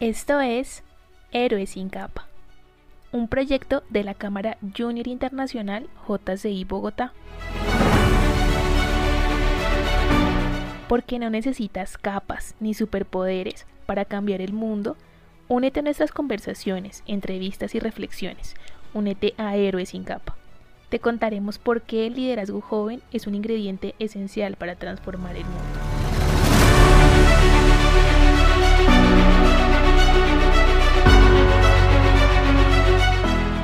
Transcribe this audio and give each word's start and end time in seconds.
Esto 0.00 0.40
es 0.40 0.82
Héroes 1.32 1.70
sin 1.70 1.88
capa, 1.88 2.28
un 3.12 3.28
proyecto 3.28 3.82
de 3.88 4.04
la 4.04 4.12
Cámara 4.12 4.58
Junior 4.76 5.08
Internacional 5.08 5.88
JCI 6.06 6.64
Bogotá. 6.64 7.14
Porque 10.86 11.18
no 11.18 11.30
necesitas 11.30 11.96
capas 11.96 12.56
ni 12.60 12.74
superpoderes 12.74 13.66
para 13.86 14.04
cambiar 14.04 14.42
el 14.42 14.52
mundo, 14.52 14.98
únete 15.48 15.80
a 15.80 15.82
nuestras 15.82 16.12
conversaciones, 16.12 17.02
entrevistas 17.06 17.74
y 17.74 17.80
reflexiones. 17.80 18.54
Únete 18.92 19.32
a 19.38 19.56
Héroes 19.56 19.88
sin 19.88 20.04
capa. 20.04 20.36
Te 20.90 20.98
contaremos 20.98 21.58
por 21.58 21.80
qué 21.80 22.06
el 22.06 22.16
liderazgo 22.16 22.60
joven 22.60 23.00
es 23.12 23.26
un 23.26 23.34
ingrediente 23.34 23.94
esencial 23.98 24.56
para 24.56 24.76
transformar 24.76 25.36
el 25.36 25.44
mundo. 25.44 26.05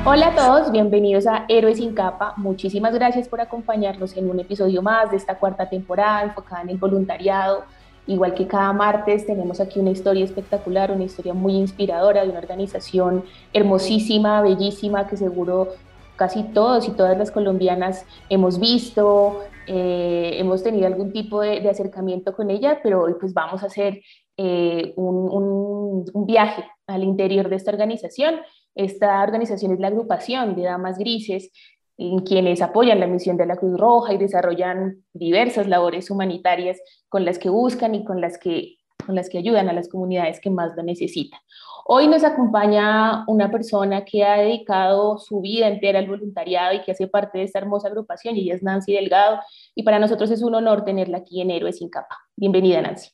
Hola 0.05 0.27
a 0.27 0.35
todos, 0.35 0.69
bienvenidos 0.69 1.27
a 1.27 1.45
Héroes 1.47 1.77
sin 1.77 1.93
capa. 1.93 2.33
Muchísimas 2.35 2.93
gracias 2.93 3.29
por 3.29 3.39
acompañarnos 3.39 4.17
en 4.17 4.29
un 4.29 4.37
episodio 4.37 4.81
más 4.81 5.09
de 5.11 5.15
esta 5.15 5.39
cuarta 5.39 5.69
temporada 5.69 6.23
enfocada 6.23 6.61
en 6.61 6.71
el 6.71 6.77
voluntariado. 6.77 7.63
Igual 8.05 8.33
que 8.33 8.45
cada 8.45 8.73
martes 8.73 9.25
tenemos 9.25 9.61
aquí 9.61 9.79
una 9.79 9.91
historia 9.91 10.25
espectacular, 10.25 10.91
una 10.91 11.05
historia 11.05 11.33
muy 11.33 11.55
inspiradora 11.55 12.21
de 12.21 12.31
una 12.31 12.39
organización 12.39 13.23
hermosísima, 13.53 14.41
bellísima, 14.41 15.07
que 15.07 15.15
seguro 15.15 15.69
casi 16.17 16.43
todos 16.43 16.85
y 16.89 16.91
todas 16.91 17.17
las 17.17 17.31
colombianas 17.31 18.05
hemos 18.27 18.59
visto, 18.59 19.39
eh, 19.67 20.31
hemos 20.33 20.63
tenido 20.63 20.85
algún 20.85 21.13
tipo 21.13 21.39
de, 21.39 21.69
acercamiento 21.69 22.35
con 22.35 22.51
ella, 22.51 22.81
pero 22.83 23.03
hoy 23.03 23.13
pues 23.17 23.33
vamos 23.33 23.63
a 23.63 23.67
hacer 23.67 24.01
eh, 24.35 24.91
un, 24.97 26.03
un 26.13 26.25
viaje 26.25 26.65
al 26.87 27.03
interior 27.03 27.47
de 27.47 27.55
esta 27.55 27.71
organización 27.71 28.41
esta 28.75 29.21
organización 29.21 29.73
es 29.73 29.79
la 29.79 29.87
agrupación 29.87 30.55
de 30.55 30.63
Damas 30.63 30.97
Grises, 30.97 31.51
en 31.97 32.19
quienes 32.19 32.61
apoyan 32.61 32.99
la 32.99 33.07
misión 33.07 33.37
de 33.37 33.45
la 33.45 33.55
Cruz 33.55 33.79
Roja 33.79 34.13
y 34.13 34.17
desarrollan 34.17 35.03
diversas 35.13 35.67
labores 35.67 36.09
humanitarias 36.09 36.79
con 37.07 37.23
las 37.23 37.37
que 37.37 37.49
buscan 37.49 37.93
y 37.93 38.03
con 38.03 38.19
las 38.19 38.37
que, 38.37 38.77
con 39.05 39.15
las 39.15 39.29
que 39.29 39.37
ayudan 39.37 39.69
a 39.69 39.73
las 39.73 39.89
comunidades 39.89 40.39
que 40.39 40.49
más 40.49 40.75
lo 40.75 40.83
necesitan. 40.83 41.39
Hoy 41.85 42.07
nos 42.07 42.23
acompaña 42.23 43.25
una 43.27 43.51
persona 43.51 44.05
que 44.05 44.23
ha 44.23 44.37
dedicado 44.37 45.19
su 45.19 45.41
vida 45.41 45.67
entera 45.67 45.99
al 45.99 46.07
voluntariado 46.07 46.73
y 46.73 46.81
que 46.81 46.93
hace 46.93 47.07
parte 47.07 47.39
de 47.39 47.43
esta 47.43 47.59
hermosa 47.59 47.89
agrupación, 47.89 48.37
y 48.37 48.41
ella 48.41 48.55
es 48.55 48.63
Nancy 48.63 48.93
Delgado, 48.93 49.39
y 49.75 49.83
para 49.83 49.99
nosotros 49.99 50.31
es 50.31 50.41
un 50.41 50.55
honor 50.55 50.85
tenerla 50.85 51.19
aquí 51.19 51.41
en 51.41 51.51
Héroes 51.51 51.77
sin 51.77 51.89
Capa. 51.89 52.17
Bienvenida, 52.35 52.81
Nancy. 52.81 53.09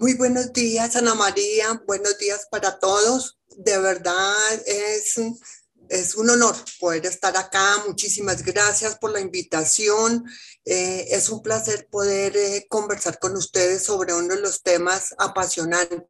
Muy 0.00 0.14
buenos 0.14 0.54
días, 0.54 0.96
Ana 0.96 1.14
María. 1.14 1.82
Buenos 1.86 2.16
días 2.16 2.46
para 2.50 2.78
todos. 2.78 3.38
De 3.58 3.76
verdad 3.76 4.34
es, 4.64 5.16
es 5.90 6.14
un 6.14 6.30
honor 6.30 6.56
poder 6.78 7.04
estar 7.04 7.36
acá. 7.36 7.84
Muchísimas 7.86 8.42
gracias 8.42 8.96
por 8.96 9.12
la 9.12 9.20
invitación. 9.20 10.24
Eh, 10.64 11.08
es 11.10 11.28
un 11.28 11.42
placer 11.42 11.86
poder 11.90 12.34
eh, 12.34 12.66
conversar 12.70 13.18
con 13.18 13.36
ustedes 13.36 13.82
sobre 13.82 14.14
uno 14.14 14.34
de 14.34 14.40
los 14.40 14.62
temas 14.62 15.14
apasionantes 15.18 16.08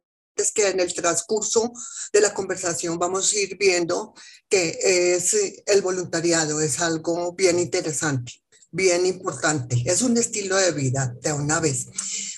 que 0.55 0.69
en 0.69 0.79
el 0.79 0.93
transcurso 0.93 1.73
de 2.13 2.21
la 2.21 2.33
conversación 2.33 2.97
vamos 2.97 3.33
a 3.33 3.39
ir 3.39 3.57
viendo 3.57 4.13
que 4.47 5.15
es 5.15 5.35
el 5.65 5.81
voluntariado. 5.81 6.61
Es 6.61 6.79
algo 6.79 7.33
bien 7.33 7.59
interesante 7.59 8.41
bien 8.71 9.05
importante. 9.05 9.83
Es 9.85 10.01
un 10.01 10.15
estilo 10.15 10.55
de 10.55 10.71
vida 10.71 11.13
de 11.21 11.33
una 11.33 11.59
vez. 11.59 11.87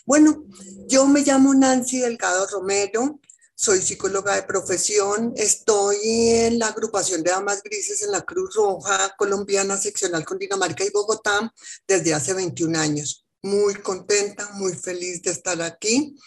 Bueno, 0.06 0.44
yo 0.88 1.08
me 1.08 1.22
llamo 1.22 1.54
Nancy 1.54 2.00
Delgado 2.00 2.46
Romero, 2.48 3.22
soy 3.56 3.82
psicóloga 3.82 4.36
de 4.36 4.44
profesión, 4.44 5.32
estoy 5.38 5.96
en 6.04 6.60
la 6.60 6.68
agrupación 6.68 7.24
de 7.24 7.32
damas 7.32 7.64
grises 7.64 8.02
en 8.02 8.12
la 8.12 8.24
Cruz 8.24 8.54
Roja 8.54 9.16
colombiana 9.18 9.78
seccional 9.78 10.26
con 10.26 10.40
Dinamarca 10.40 10.84
y 10.84 10.90
Bogotá 10.90 11.54
desde 11.88 12.14
hace 12.14 12.34
21 12.34 12.78
años. 12.78 13.26
Muy 13.44 13.76
contenta, 13.76 14.50
muy 14.56 14.74
feliz 14.74 15.22
de 15.22 15.32
estar 15.32 15.62
aquí. 15.62 16.18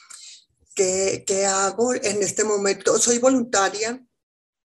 ¿Qué, 0.75 1.47
hago 1.47 1.93
en 1.93 2.23
este 2.23 2.45
momento? 2.45 2.99
Soy 2.99 3.19
voluntaria 3.19 4.03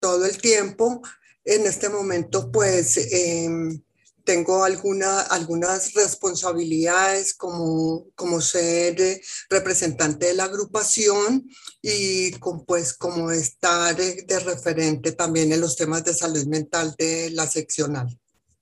todo 0.02 0.26
el 0.26 0.38
tiempo. 0.38 1.02
En 1.46 1.66
este 1.66 1.88
momento, 1.88 2.52
pues... 2.52 2.98
Eh, 2.98 3.80
tengo 4.28 4.66
alguna, 4.66 5.22
algunas 5.22 5.94
responsabilidades 5.94 7.34
como, 7.34 8.08
como 8.14 8.42
ser 8.42 9.00
eh, 9.00 9.22
representante 9.50 10.26
de 10.26 10.34
la 10.34 10.44
agrupación 10.44 11.50
y 11.82 12.32
con, 12.32 12.66
pues 12.66 12.94
como 12.94 13.32
estar 13.32 13.96
de 13.96 14.40
referente 14.40 15.14
también 15.14 15.54
en 15.54 15.62
los 15.62 15.78
temas 15.78 16.04
de 16.04 16.14
salud 16.14 16.46
mental 16.46 16.94
de 16.98 17.30
la 17.30 17.48
seccional. 17.48 18.20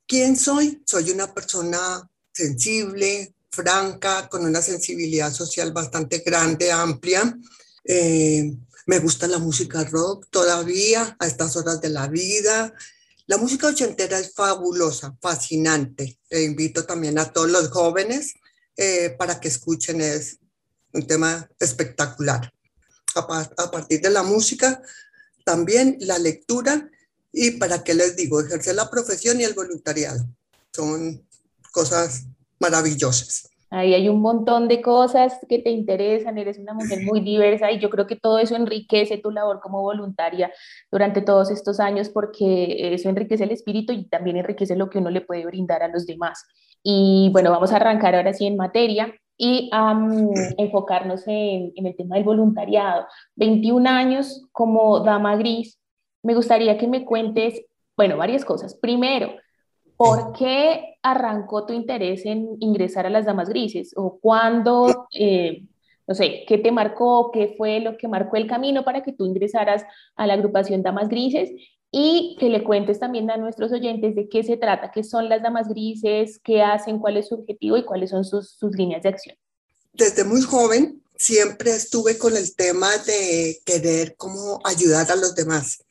¿Quién 0.07 0.37
soy? 0.37 0.83
Soy 0.85 1.09
una 1.09 1.33
persona 1.33 2.07
sensible, 2.31 3.33
franca, 3.49 4.29
con 4.29 4.45
una 4.45 4.61
sensibilidad 4.61 5.33
social 5.33 5.73
bastante 5.73 6.19
grande, 6.19 6.71
amplia. 6.71 7.35
Eh, 7.83 8.55
me 8.85 8.99
gusta 8.99 9.27
la 9.27 9.39
música 9.39 9.83
rock 9.85 10.27
todavía 10.29 11.17
a 11.19 11.25
estas 11.25 11.55
horas 11.55 11.81
de 11.81 11.89
la 11.89 12.07
vida. 12.07 12.71
La 13.27 13.37
música 13.37 13.67
ochentera 13.67 14.19
es 14.19 14.33
fabulosa, 14.33 15.17
fascinante. 15.19 16.19
Le 16.29 16.43
invito 16.43 16.85
también 16.85 17.17
a 17.17 17.31
todos 17.31 17.49
los 17.49 17.69
jóvenes 17.69 18.35
eh, 18.77 19.15
para 19.17 19.39
que 19.39 19.47
escuchen, 19.47 19.99
es 19.99 20.37
un 20.93 21.07
tema 21.07 21.49
espectacular. 21.59 22.51
A, 23.15 23.71
partir 23.71 24.01
de 24.01 24.09
la 24.09 24.23
música, 24.23 24.81
también 25.45 25.97
la 26.01 26.19
lectura 26.19 26.89
y 27.31 27.51
para 27.51 27.83
qué 27.83 27.93
les 27.93 28.15
digo, 28.15 28.41
ejercer 28.41 28.75
la 28.75 28.89
profesión 28.89 29.39
y 29.39 29.45
el 29.45 29.53
voluntariado. 29.53 30.27
Son 30.73 31.25
cosas 31.71 32.25
maravillosas. 32.59 33.49
Ahí 33.75 33.93
hay 33.93 34.07
un 34.07 34.21
montón 34.21 34.69
de 34.69 34.81
cosas 34.81 35.37
que 35.49 35.59
te 35.59 35.69
interesan, 35.69 36.37
eres 36.37 36.57
una 36.57 36.73
mujer 36.73 37.03
muy 37.03 37.19
diversa 37.19 37.71
y 37.73 37.79
yo 37.79 37.89
creo 37.89 38.07
que 38.07 38.15
todo 38.15 38.39
eso 38.39 38.55
enriquece 38.55 39.17
tu 39.17 39.31
labor 39.31 39.59
como 39.59 39.81
voluntaria 39.81 40.49
durante 40.89 41.21
todos 41.21 41.51
estos 41.51 41.81
años 41.81 42.07
porque 42.07 42.93
eso 42.93 43.09
enriquece 43.09 43.43
el 43.43 43.51
espíritu 43.51 43.91
y 43.91 44.07
también 44.07 44.37
enriquece 44.37 44.77
lo 44.77 44.89
que 44.89 44.99
uno 44.99 45.09
le 45.09 45.19
puede 45.19 45.45
brindar 45.45 45.83
a 45.83 45.89
los 45.89 46.05
demás. 46.05 46.45
Y 46.83 47.29
bueno, 47.33 47.51
vamos 47.51 47.73
a 47.73 47.75
arrancar 47.75 48.15
ahora 48.15 48.31
sí 48.31 48.45
en 48.45 48.55
materia 48.55 49.13
y 49.37 49.69
a 49.73 49.91
enfocarnos 50.57 51.27
en, 51.27 51.73
en 51.75 51.85
el 51.85 51.97
tema 51.97 52.15
del 52.15 52.23
voluntariado. 52.23 53.07
21 53.35 53.89
años 53.89 54.47
como 54.53 55.01
dama 55.01 55.35
gris, 55.35 55.81
me 56.23 56.33
gustaría 56.33 56.77
que 56.77 56.87
me 56.87 57.03
cuentes, 57.03 57.61
bueno, 57.97 58.15
varias 58.15 58.45
cosas. 58.45 58.73
Primero, 58.75 59.33
¿Por 59.97 60.33
qué 60.33 60.97
arrancó 61.01 61.65
tu 61.65 61.73
interés 61.73 62.25
en 62.25 62.57
ingresar 62.59 63.05
a 63.05 63.09
las 63.09 63.25
Damas 63.25 63.49
Grises? 63.49 63.93
¿O 63.95 64.19
cuándo, 64.19 65.07
eh, 65.13 65.63
no 66.07 66.15
sé, 66.15 66.43
qué 66.47 66.57
te 66.57 66.71
marcó, 66.71 67.31
qué 67.31 67.55
fue 67.57 67.79
lo 67.79 67.97
que 67.97 68.07
marcó 68.07 68.35
el 68.35 68.47
camino 68.47 68.83
para 68.83 69.03
que 69.03 69.13
tú 69.13 69.25
ingresaras 69.25 69.83
a 70.15 70.27
la 70.27 70.33
agrupación 70.33 70.83
Damas 70.83 71.07
Grises? 71.07 71.51
Y 71.91 72.35
que 72.39 72.49
le 72.49 72.63
cuentes 72.63 72.99
también 72.99 73.31
a 73.31 73.37
nuestros 73.37 73.71
oyentes 73.71 74.15
de 74.15 74.27
qué 74.27 74.43
se 74.43 74.57
trata, 74.57 74.91
qué 74.91 75.03
son 75.03 75.29
las 75.29 75.41
Damas 75.41 75.69
Grises, 75.69 76.39
qué 76.43 76.61
hacen, 76.61 76.99
cuál 76.99 77.15
es 77.15 77.29
su 77.29 77.35
objetivo 77.35 77.77
y 77.77 77.85
cuáles 77.85 78.09
son 78.09 78.25
sus, 78.25 78.49
sus 78.49 78.75
líneas 78.75 79.03
de 79.03 79.09
acción. 79.09 79.37
Desde 79.93 80.25
muy 80.25 80.41
joven 80.41 81.01
siempre 81.15 81.71
estuve 81.71 82.17
con 82.17 82.35
el 82.35 82.53
tema 82.53 82.89
de 83.05 83.59
querer 83.63 84.15
cómo 84.17 84.59
ayudar 84.65 85.09
a 85.09 85.15
los 85.15 85.35
demás 85.35 85.84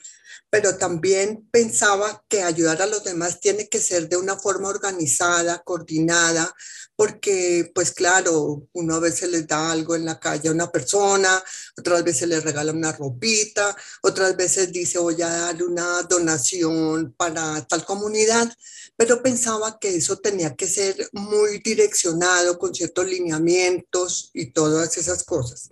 pero 0.54 0.76
también 0.76 1.48
pensaba 1.50 2.24
que 2.28 2.44
ayudar 2.44 2.80
a 2.80 2.86
los 2.86 3.02
demás 3.02 3.40
tiene 3.40 3.68
que 3.68 3.80
ser 3.80 4.08
de 4.08 4.16
una 4.16 4.38
forma 4.38 4.68
organizada, 4.68 5.60
coordinada, 5.64 6.54
porque 6.94 7.72
pues 7.74 7.90
claro, 7.90 8.68
uno 8.72 8.94
a 8.94 9.00
veces 9.00 9.32
les 9.32 9.48
da 9.48 9.72
algo 9.72 9.96
en 9.96 10.04
la 10.04 10.20
calle 10.20 10.48
a 10.48 10.52
una 10.52 10.70
persona, 10.70 11.42
otras 11.76 12.04
veces 12.04 12.28
le 12.28 12.38
regala 12.38 12.70
una 12.70 12.92
ropita, 12.92 13.76
otras 14.02 14.36
veces 14.36 14.70
dice 14.70 15.00
voy 15.00 15.20
a 15.22 15.28
dar 15.28 15.60
una 15.60 16.04
donación 16.04 17.12
para 17.16 17.66
tal 17.66 17.84
comunidad, 17.84 18.48
pero 18.96 19.24
pensaba 19.24 19.80
que 19.80 19.96
eso 19.96 20.18
tenía 20.20 20.54
que 20.54 20.68
ser 20.68 21.08
muy 21.14 21.58
direccionado 21.64 22.60
con 22.60 22.72
ciertos 22.72 23.06
lineamientos 23.06 24.30
y 24.32 24.52
todas 24.52 24.96
esas 24.98 25.24
cosas. 25.24 25.68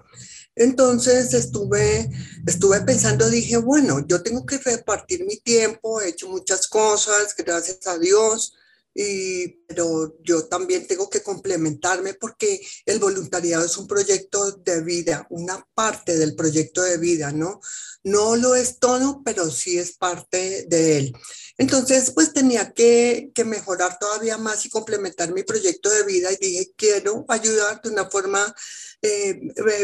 Entonces 0.55 1.33
estuve, 1.33 2.11
estuve 2.47 2.81
pensando, 2.83 3.29
dije, 3.31 3.57
bueno, 3.57 4.07
yo 4.07 4.23
tengo 4.23 4.45
que 4.45 4.59
repartir 4.59 5.25
mi 5.25 5.39
tiempo, 5.39 6.01
he 6.01 6.11
hecho 6.11 6.29
muchas 6.29 6.67
cosas, 6.69 7.35
gracias 7.37 7.87
a 7.87 7.99
Dios, 7.99 8.55
y, 8.95 9.49
pero 9.67 10.19
yo 10.23 10.45
también 10.47 10.87
tengo 10.87 11.09
que 11.09 11.23
complementarme 11.23 12.15
porque 12.15 12.61
el 12.85 12.99
voluntariado 12.99 13.65
es 13.65 13.77
un 13.77 13.87
proyecto 13.87 14.53
de 14.53 14.83
vida, 14.83 15.27
una 15.31 15.67
parte 15.75 16.17
del 16.17 16.35
proyecto 16.35 16.83
de 16.83 16.99
vida, 16.99 17.33
¿no? 17.33 17.61
No 18.05 18.37
lo 18.37 18.55
es 18.55 18.79
todo, 18.79 19.23
pero 19.25 19.51
sí 19.51 19.79
es 19.79 19.97
parte 19.97 20.67
de 20.69 20.99
él. 20.99 21.13
Entonces, 21.59 22.11
pues 22.11 22.33
tenía 22.33 22.73
que, 22.73 23.31
que, 23.35 23.45
mejorar 23.45 23.99
todavía 23.99 24.39
más 24.39 24.65
y 24.67 24.71
complementar 24.71 25.33
mi 25.33 25.43
proyecto 25.43 25.91
de 25.91 26.05
vida 26.05 26.31
y 26.33 26.37
dije, 26.37 26.73
quiero 26.77 27.25
ayudar 27.29 27.81
de 27.83 27.91
una 27.91 28.11
forma 28.11 28.55
eh, 29.03 29.41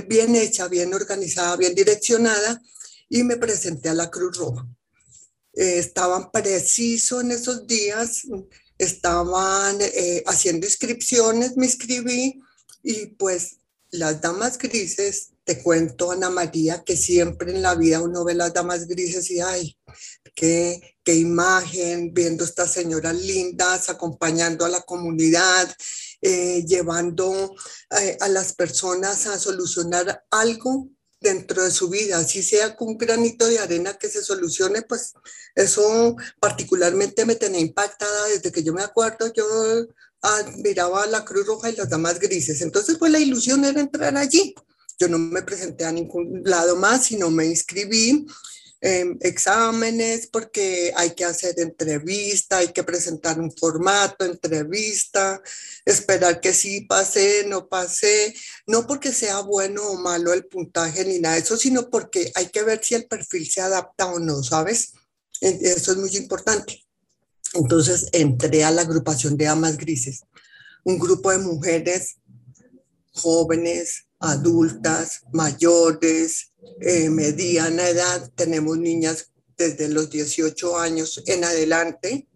bien 0.06 0.34
hecha, 0.36 0.68
bien 0.68 0.92
organizada, 0.94 1.56
bien 1.56 1.74
direccionada 1.74 2.60
y 3.08 3.22
me 3.22 3.36
presenté 3.36 3.88
a 3.88 3.94
la 3.94 4.10
Cruz 4.10 4.36
Roja. 4.36 4.66
Eh, 5.54 5.78
estaban 5.78 6.30
preciso 6.30 7.20
en 7.20 7.32
esos 7.32 7.66
días, 7.66 8.22
estaban 8.78 9.78
eh, 9.80 10.22
haciendo 10.26 10.66
inscripciones, 10.66 11.56
me 11.56 11.66
inscribí 11.66 12.40
y 12.82 13.06
pues 13.06 13.56
las 13.90 14.20
damas 14.20 14.58
grises, 14.58 15.30
te 15.44 15.62
cuento 15.62 16.10
Ana 16.10 16.30
María, 16.30 16.84
que 16.84 16.96
siempre 16.96 17.52
en 17.52 17.62
la 17.62 17.74
vida 17.74 18.00
uno 18.00 18.24
ve 18.24 18.34
las 18.34 18.52
damas 18.52 18.86
grises 18.86 19.30
y 19.30 19.40
ay, 19.40 19.78
qué, 20.34 20.96
qué 21.02 21.14
imagen, 21.14 22.12
viendo 22.12 22.44
estas 22.44 22.72
señoras 22.72 23.16
lindas, 23.16 23.88
acompañando 23.88 24.64
a 24.64 24.68
la 24.68 24.82
comunidad, 24.82 25.74
eh, 26.20 26.64
llevando 26.66 27.54
a 28.20 28.28
las 28.28 28.52
personas 28.52 29.26
a 29.26 29.38
solucionar 29.38 30.24
algo 30.30 30.90
dentro 31.20 31.64
de 31.64 31.70
su 31.70 31.88
vida, 31.88 32.18
así 32.18 32.42
sea 32.42 32.76
con 32.76 32.88
un 32.88 32.98
granito 32.98 33.46
de 33.46 33.58
arena 33.58 33.98
que 33.98 34.08
se 34.08 34.22
solucione, 34.22 34.82
pues 34.82 35.14
eso 35.54 36.16
particularmente 36.40 37.24
me 37.24 37.34
tenía 37.34 37.60
impactada 37.60 38.26
desde 38.28 38.52
que 38.52 38.62
yo 38.62 38.72
me 38.72 38.82
acuerdo, 38.82 39.32
yo 39.32 39.44
admiraba 40.20 41.06
la 41.06 41.24
Cruz 41.24 41.46
Roja 41.46 41.70
y 41.70 41.76
las 41.76 41.88
damas 41.88 42.18
grises, 42.18 42.60
entonces 42.60 42.96
pues 42.98 43.10
la 43.12 43.18
ilusión 43.18 43.64
era 43.64 43.80
entrar 43.80 44.16
allí. 44.16 44.54
Yo 45.00 45.08
no 45.08 45.18
me 45.18 45.42
presenté 45.42 45.84
a 45.84 45.92
ningún 45.92 46.42
lado 46.44 46.74
más, 46.74 47.06
sino 47.06 47.30
me 47.30 47.46
inscribí 47.46 48.26
Em, 48.80 49.18
exámenes, 49.22 50.28
porque 50.28 50.92
hay 50.94 51.10
que 51.10 51.24
hacer 51.24 51.58
entrevista, 51.58 52.58
hay 52.58 52.68
que 52.68 52.84
presentar 52.84 53.40
un 53.40 53.50
formato, 53.50 54.24
entrevista, 54.24 55.42
esperar 55.84 56.40
que 56.40 56.52
sí 56.52 56.82
pase, 56.82 57.44
no 57.48 57.68
pase, 57.68 58.32
no 58.68 58.86
porque 58.86 59.12
sea 59.12 59.40
bueno 59.40 59.82
o 59.82 59.98
malo 59.98 60.32
el 60.32 60.46
puntaje 60.46 61.04
ni 61.04 61.18
nada 61.18 61.34
de 61.34 61.40
eso, 61.40 61.56
sino 61.56 61.90
porque 61.90 62.30
hay 62.36 62.50
que 62.50 62.62
ver 62.62 62.80
si 62.84 62.94
el 62.94 63.08
perfil 63.08 63.50
se 63.50 63.60
adapta 63.60 64.06
o 64.06 64.20
no, 64.20 64.44
¿sabes? 64.44 64.92
Eso 65.40 65.92
es 65.92 65.98
muy 65.98 66.16
importante. 66.16 66.84
Entonces 67.54 68.06
entré 68.12 68.62
a 68.62 68.70
la 68.70 68.82
agrupación 68.82 69.36
de 69.36 69.48
amas 69.48 69.76
grises, 69.76 70.22
un 70.84 71.00
grupo 71.00 71.32
de 71.32 71.38
mujeres 71.38 72.18
jóvenes, 73.12 74.06
adultas, 74.20 75.22
mayores, 75.32 76.47
eh, 76.80 77.10
mediana 77.10 77.88
edad, 77.88 78.30
tenemos 78.34 78.78
niñas 78.78 79.30
desde 79.56 79.88
los 79.88 80.10
18 80.10 80.78
años 80.78 81.22
en 81.26 81.44
adelante 81.44 82.28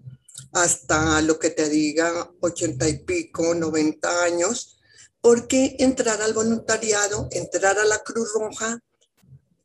hasta 0.52 1.22
lo 1.22 1.38
que 1.38 1.50
te 1.50 1.68
diga 1.68 2.30
80 2.40 2.88
y 2.88 2.98
pico, 3.04 3.54
90 3.54 4.24
años, 4.24 4.78
porque 5.20 5.76
entrar 5.78 6.20
al 6.20 6.34
voluntariado, 6.34 7.28
entrar 7.30 7.78
a 7.78 7.84
la 7.84 8.00
Cruz 8.00 8.32
Roja, 8.34 8.78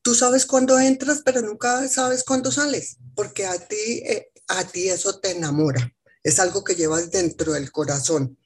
tú 0.01 0.15
sabes 0.15 0.45
cuándo 0.45 0.79
entras, 0.79 1.21
pero 1.25 1.41
nunca 1.41 1.87
sabes 1.89 2.23
cuándo 2.23 2.51
sales, 2.51 2.97
porque 3.15 3.45
a 3.45 3.57
ti, 3.57 4.01
eh, 4.05 4.31
a 4.47 4.63
ti 4.63 4.87
eso 4.89 5.19
te 5.19 5.31
enamora, 5.31 5.93
es 6.23 6.39
algo 6.39 6.63
que 6.63 6.75
llevas 6.75 7.11
dentro 7.11 7.53
del 7.53 7.71
corazón 7.71 8.37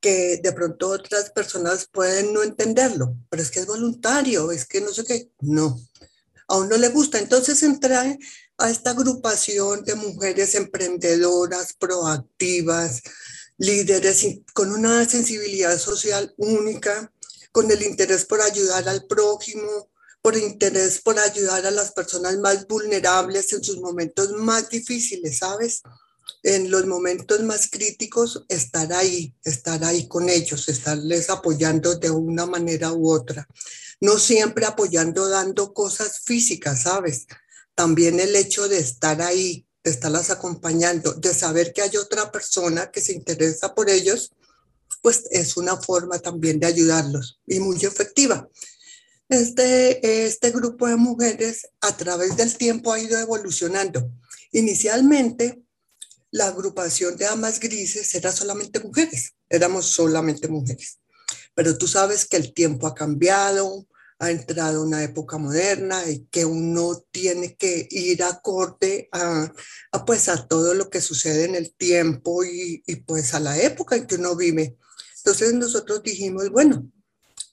que 0.00 0.38
de 0.42 0.52
pronto 0.52 0.88
otras 0.90 1.30
personas 1.30 1.88
pueden 1.90 2.32
no 2.32 2.42
entenderlo, 2.42 3.16
pero 3.30 3.42
es 3.42 3.50
que 3.50 3.60
es 3.60 3.66
voluntario, 3.66 4.52
es 4.52 4.64
que 4.64 4.80
no 4.80 4.92
sé 4.92 5.04
qué, 5.04 5.30
no, 5.40 5.80
a 6.48 6.56
uno 6.56 6.76
le 6.76 6.88
gusta. 6.88 7.18
Entonces 7.18 7.62
entré 7.62 8.18
a 8.58 8.70
esta 8.70 8.90
agrupación 8.90 9.84
de 9.84 9.94
mujeres 9.94 10.54
emprendedoras, 10.54 11.74
proactivas, 11.74 13.02
líderes 13.58 14.24
con 14.54 14.72
una 14.72 15.04
sensibilidad 15.08 15.76
social 15.78 16.32
única, 16.36 17.12
con 17.52 17.70
el 17.70 17.82
interés 17.82 18.24
por 18.24 18.40
ayudar 18.40 18.88
al 18.88 19.06
prójimo, 19.06 19.90
por 20.22 20.36
interés 20.36 21.00
por 21.00 21.18
ayudar 21.18 21.66
a 21.66 21.70
las 21.70 21.92
personas 21.92 22.36
más 22.38 22.66
vulnerables 22.66 23.52
en 23.52 23.62
sus 23.62 23.78
momentos 23.78 24.32
más 24.32 24.68
difíciles, 24.68 25.38
¿sabes? 25.38 25.82
En 26.42 26.70
los 26.70 26.86
momentos 26.86 27.42
más 27.42 27.68
críticos 27.68 28.44
estar 28.48 28.92
ahí, 28.92 29.34
estar 29.44 29.84
ahí 29.84 30.06
con 30.08 30.28
ellos, 30.28 30.68
estarles 30.68 31.30
apoyando 31.30 31.96
de 31.96 32.10
una 32.10 32.46
manera 32.46 32.92
u 32.92 33.10
otra. 33.10 33.46
No 34.00 34.18
siempre 34.18 34.64
apoyando 34.64 35.28
dando 35.28 35.72
cosas 35.72 36.20
físicas, 36.24 36.82
¿sabes? 36.82 37.26
También 37.74 38.20
el 38.20 38.34
hecho 38.36 38.68
de 38.68 38.78
estar 38.78 39.20
ahí, 39.22 39.66
de 39.82 39.90
estarlas 39.90 40.30
acompañando, 40.30 41.14
de 41.14 41.34
saber 41.34 41.72
que 41.72 41.82
hay 41.82 41.96
otra 41.96 42.30
persona 42.30 42.90
que 42.90 43.00
se 43.00 43.12
interesa 43.12 43.74
por 43.74 43.90
ellos, 43.90 44.32
pues 45.02 45.24
es 45.30 45.56
una 45.56 45.76
forma 45.76 46.18
también 46.18 46.60
de 46.60 46.66
ayudarlos 46.66 47.40
y 47.46 47.60
muy 47.60 47.76
efectiva. 47.84 48.48
Este, 49.28 50.26
este 50.26 50.50
grupo 50.50 50.88
de 50.88 50.96
mujeres 50.96 51.68
a 51.80 51.96
través 51.96 52.36
del 52.36 52.56
tiempo 52.56 52.92
ha 52.92 53.00
ido 53.00 53.18
evolucionando. 53.18 54.10
Inicialmente 54.52 55.62
la 56.30 56.48
agrupación 56.48 57.16
de 57.16 57.26
amas 57.26 57.60
grises 57.60 58.14
era 58.14 58.32
solamente 58.32 58.80
mujeres, 58.80 59.34
éramos 59.48 59.86
solamente 59.86 60.48
mujeres. 60.48 60.98
Pero 61.54 61.76
tú 61.76 61.88
sabes 61.88 62.26
que 62.26 62.36
el 62.36 62.52
tiempo 62.52 62.86
ha 62.86 62.94
cambiado, 62.94 63.86
ha 64.18 64.30
entrado 64.30 64.82
una 64.82 65.02
época 65.04 65.38
moderna 65.38 66.08
y 66.08 66.26
que 66.30 66.44
uno 66.44 67.04
tiene 67.10 67.56
que 67.56 67.86
ir 67.90 68.22
acorde 68.22 69.08
a, 69.12 69.52
a, 69.92 70.04
pues 70.04 70.28
a 70.28 70.46
todo 70.46 70.74
lo 70.74 70.90
que 70.90 71.00
sucede 71.00 71.44
en 71.44 71.54
el 71.54 71.72
tiempo 71.74 72.44
y, 72.44 72.82
y 72.86 72.96
pues 72.96 73.34
a 73.34 73.40
la 73.40 73.60
época 73.60 73.96
en 73.96 74.06
que 74.06 74.16
uno 74.16 74.34
vive. 74.34 74.76
Entonces 75.18 75.54
nosotros 75.54 76.02
dijimos, 76.02 76.50
bueno, 76.50 76.90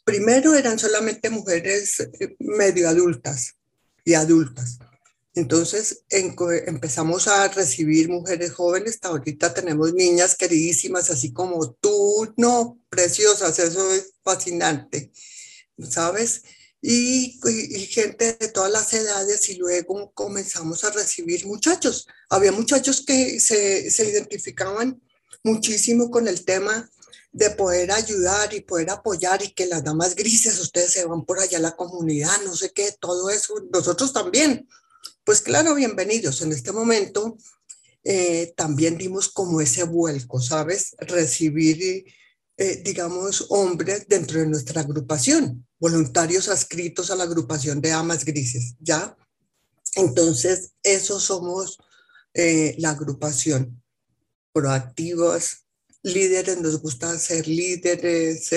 primero 0.04 0.56
eran 0.56 0.80
solamente 0.80 1.30
mujeres 1.30 2.00
eh, 2.00 2.36
medio 2.40 2.90
adultas 2.90 3.56
y 4.04 4.14
adultas. 4.14 4.80
Entonces 5.36 6.06
empezamos 6.10 7.28
a 7.28 7.50
recibir 7.50 8.08
mujeres 8.08 8.54
jóvenes, 8.54 9.00
ahorita 9.02 9.54
tenemos 9.54 9.94
niñas 9.94 10.36
queridísimas, 10.36 11.10
así 11.10 11.34
como 11.34 11.74
tú, 11.74 12.34
no, 12.38 12.80
preciosas, 12.90 13.60
eso 13.60 13.92
es 13.92 14.14
fascinante, 14.24 15.12
¿sabes? 15.90 16.44
Y, 16.82 17.38
gente 17.90 18.38
de 18.40 18.48
todas 18.48 18.72
las 18.72 18.94
edades 18.94 19.50
y 19.50 19.56
luego 19.56 20.12
comenzamos 20.14 20.86
a 20.86 20.92
recibir 20.92 21.46
muchachos. 21.46 22.08
Había 22.30 22.54
muchachos 22.54 23.04
que 23.06 23.40
se, 23.42 23.92
se 23.92 24.10
identificaban 24.10 25.02
muchísimo 25.44 26.12
con 26.12 26.30
el 26.30 26.46
tema 26.46 26.90
de 27.34 27.50
poder 27.50 27.92
ayudar 27.92 28.54
y 28.54 28.62
poder 28.62 28.90
apoyar 28.90 29.44
y 29.44 29.54
que 29.54 29.66
las 29.66 29.84
damas 29.84 30.16
grises, 30.16 30.60
ustedes 30.62 30.94
se 30.94 31.06
van 31.06 31.26
por 31.26 31.40
allá 31.40 31.58
a 31.58 31.62
la 31.62 31.76
comunidad, 31.76 32.42
no 32.46 32.56
sé 32.56 32.72
qué, 32.72 32.94
todo 32.98 33.30
eso, 33.30 33.56
nosotros 33.74 34.14
también 34.14 34.66
pues 35.26 35.42
claro, 35.42 35.74
bienvenidos. 35.74 36.42
En 36.44 36.52
este 36.52 36.72
momento 36.72 37.38
eh, 38.04 38.54
también 38.56 38.98
dimos 38.98 39.28
como 39.30 39.60
ese 39.60 39.84
vuelco, 39.84 40.40
¿sabes? 40.40 40.96
Recibir, 41.00 42.06
eh, 42.58 42.82
digamos, 42.86 43.48
hombres 43.50 44.08
dentro 44.08 44.40
de 44.40 44.46
nuestra 44.46 44.82
agrupación, 44.82 45.68
voluntarios 45.80 46.48
adscritos 46.48 47.10
a 47.10 47.16
la 47.16 47.24
agrupación 47.24 47.82
de 47.82 47.92
Amas 47.92 48.24
Grises, 48.24 48.76
¿ya? 48.80 49.18
Entonces, 49.96 50.74
eso 50.84 51.20
somos 51.20 51.80
eh, 52.36 52.76
la 52.78 52.92
agrupación. 52.92 53.82
Proactivos, 54.54 55.66
líderes, 56.04 56.62
nos 56.62 56.80
gusta 56.80 57.18
ser 57.18 57.48
líderes, 57.48 58.48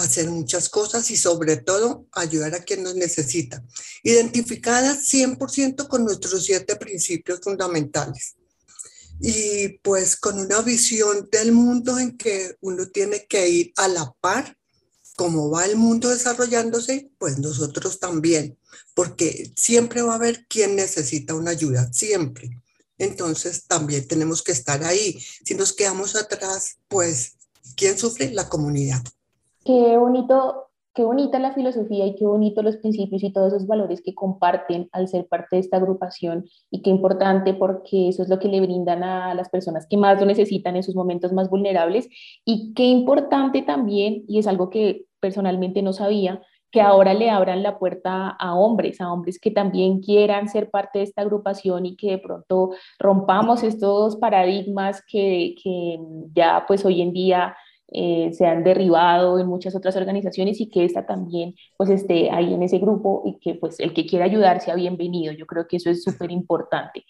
hacer 0.00 0.30
muchas 0.30 0.68
cosas 0.68 1.10
y 1.10 1.16
sobre 1.16 1.56
todo 1.56 2.06
ayudar 2.12 2.54
a 2.54 2.64
quien 2.64 2.82
nos 2.82 2.94
necesita. 2.94 3.64
Identificadas 4.02 5.04
100% 5.12 5.88
con 5.88 6.04
nuestros 6.04 6.44
siete 6.44 6.76
principios 6.76 7.40
fundamentales. 7.42 8.36
Y 9.20 9.78
pues 9.82 10.16
con 10.16 10.38
una 10.38 10.62
visión 10.62 11.28
del 11.30 11.52
mundo 11.52 11.98
en 11.98 12.16
que 12.16 12.56
uno 12.60 12.88
tiene 12.88 13.26
que 13.26 13.48
ir 13.48 13.72
a 13.76 13.88
la 13.88 14.12
par, 14.20 14.56
como 15.16 15.50
va 15.50 15.66
el 15.66 15.76
mundo 15.76 16.08
desarrollándose, 16.08 17.10
pues 17.18 17.38
nosotros 17.38 18.00
también, 18.00 18.56
porque 18.94 19.52
siempre 19.54 20.00
va 20.00 20.12
a 20.12 20.16
haber 20.16 20.46
quien 20.46 20.76
necesita 20.76 21.34
una 21.34 21.50
ayuda, 21.50 21.92
siempre. 21.92 22.50
Entonces 22.96 23.66
también 23.66 24.08
tenemos 24.08 24.42
que 24.42 24.52
estar 24.52 24.82
ahí. 24.82 25.22
Si 25.44 25.54
nos 25.54 25.74
quedamos 25.74 26.16
atrás, 26.16 26.78
pues, 26.88 27.32
¿quién 27.76 27.98
sufre? 27.98 28.30
La 28.30 28.48
comunidad. 28.48 29.02
Qué 29.64 29.98
bonito, 29.98 30.70
qué 30.94 31.04
bonita 31.04 31.38
la 31.38 31.52
filosofía 31.52 32.06
y 32.06 32.14
qué 32.14 32.24
bonito 32.24 32.62
los 32.62 32.78
principios 32.78 33.22
y 33.22 33.32
todos 33.32 33.52
esos 33.52 33.66
valores 33.66 34.00
que 34.02 34.14
comparten 34.14 34.88
al 34.92 35.06
ser 35.06 35.28
parte 35.28 35.56
de 35.56 35.60
esta 35.60 35.76
agrupación 35.76 36.46
y 36.70 36.80
qué 36.80 36.88
importante 36.88 37.52
porque 37.52 38.08
eso 38.08 38.22
es 38.22 38.30
lo 38.30 38.38
que 38.38 38.48
le 38.48 38.62
brindan 38.62 39.02
a 39.04 39.34
las 39.34 39.50
personas 39.50 39.86
que 39.86 39.98
más 39.98 40.18
lo 40.18 40.24
necesitan 40.24 40.76
en 40.76 40.82
sus 40.82 40.94
momentos 40.96 41.34
más 41.34 41.50
vulnerables 41.50 42.08
y 42.46 42.72
qué 42.74 42.84
importante 42.84 43.60
también, 43.60 44.24
y 44.26 44.38
es 44.38 44.46
algo 44.46 44.70
que 44.70 45.04
personalmente 45.20 45.82
no 45.82 45.92
sabía, 45.92 46.40
que 46.70 46.80
ahora 46.80 47.12
le 47.14 47.28
abran 47.30 47.62
la 47.62 47.78
puerta 47.78 48.28
a 48.28 48.54
hombres, 48.54 49.00
a 49.00 49.12
hombres 49.12 49.38
que 49.38 49.50
también 49.50 50.00
quieran 50.00 50.48
ser 50.48 50.70
parte 50.70 51.00
de 51.00 51.04
esta 51.04 51.22
agrupación 51.22 51.84
y 51.84 51.96
que 51.96 52.12
de 52.12 52.18
pronto 52.18 52.70
rompamos 52.98 53.62
estos 53.62 54.16
paradigmas 54.16 55.02
que, 55.06 55.54
que 55.62 55.98
ya 56.32 56.64
pues 56.66 56.84
hoy 56.84 57.02
en 57.02 57.12
día 57.12 57.56
eh, 57.92 58.32
se 58.32 58.46
han 58.46 58.62
derribado 58.62 59.38
en 59.38 59.46
muchas 59.46 59.74
otras 59.74 59.96
organizaciones 59.96 60.60
y 60.60 60.68
que 60.68 60.84
esta 60.84 61.06
también 61.06 61.54
pues 61.76 61.90
esté 61.90 62.30
ahí 62.30 62.54
en 62.54 62.62
ese 62.62 62.78
grupo 62.78 63.22
y 63.24 63.38
que 63.38 63.54
pues 63.54 63.80
el 63.80 63.92
que 63.94 64.06
quiera 64.06 64.24
ayudar 64.24 64.60
sea 64.60 64.74
bienvenido. 64.74 65.32
Yo 65.32 65.46
creo 65.46 65.66
que 65.66 65.76
eso 65.76 65.90
es 65.90 66.02
súper 66.02 66.30
importante. 66.30 67.04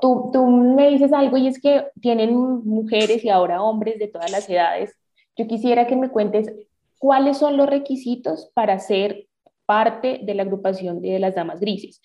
Tú, 0.00 0.30
tú 0.32 0.46
me 0.46 0.90
dices 0.90 1.12
algo 1.12 1.36
y 1.36 1.46
es 1.46 1.60
que 1.60 1.86
tienen 2.00 2.34
mujeres 2.34 3.24
y 3.24 3.28
ahora 3.28 3.62
hombres 3.62 3.98
de 3.98 4.08
todas 4.08 4.30
las 4.32 4.48
edades. 4.50 4.96
Yo 5.36 5.46
quisiera 5.46 5.86
que 5.86 5.96
me 5.96 6.10
cuentes 6.10 6.52
cuáles 6.98 7.38
son 7.38 7.56
los 7.56 7.68
requisitos 7.68 8.50
para 8.54 8.78
ser 8.78 9.28
parte 9.66 10.20
de 10.22 10.34
la 10.34 10.42
agrupación 10.42 11.00
de 11.00 11.18
las 11.18 11.34
damas 11.34 11.60
grises. 11.60 12.00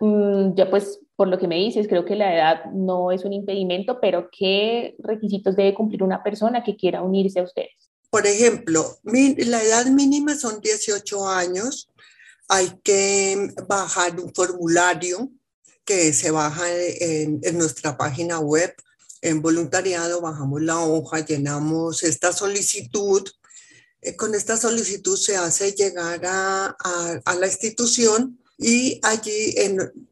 Mm, 0.00 0.54
ya 0.54 0.70
pues 0.70 1.00
por 1.16 1.28
lo 1.28 1.38
que 1.38 1.48
me 1.48 1.56
dices, 1.56 1.88
creo 1.88 2.04
que 2.04 2.14
la 2.14 2.34
edad 2.34 2.64
no 2.72 3.10
es 3.10 3.24
un 3.24 3.32
impedimento, 3.32 3.98
pero 4.00 4.28
¿qué 4.30 4.96
requisitos 4.98 5.56
debe 5.56 5.74
cumplir 5.74 6.02
una 6.02 6.22
persona 6.22 6.62
que 6.62 6.76
quiera 6.76 7.02
unirse 7.02 7.40
a 7.40 7.44
ustedes? 7.44 7.90
Por 8.10 8.26
ejemplo, 8.26 8.84
la 9.04 9.62
edad 9.62 9.86
mínima 9.86 10.34
son 10.34 10.60
18 10.60 11.28
años. 11.28 11.90
Hay 12.48 12.70
que 12.84 13.50
bajar 13.66 14.20
un 14.20 14.32
formulario 14.34 15.30
que 15.84 16.12
se 16.12 16.30
baja 16.30 16.64
en, 16.70 17.40
en 17.42 17.58
nuestra 17.58 17.96
página 17.96 18.38
web. 18.38 18.74
En 19.22 19.42
voluntariado 19.42 20.20
bajamos 20.20 20.62
la 20.62 20.80
hoja, 20.80 21.24
llenamos 21.24 22.02
esta 22.02 22.32
solicitud 22.32 23.26
eh, 24.06 24.14
con 24.14 24.34
esta 24.34 24.56
solicitud 24.56 25.16
se 25.16 25.36
hace 25.36 25.72
llegar 25.72 26.20
a, 26.24 26.76
a, 27.24 27.34
la 27.34 27.46
institución 27.46 28.38
y 28.58 29.00
allí 29.02 29.54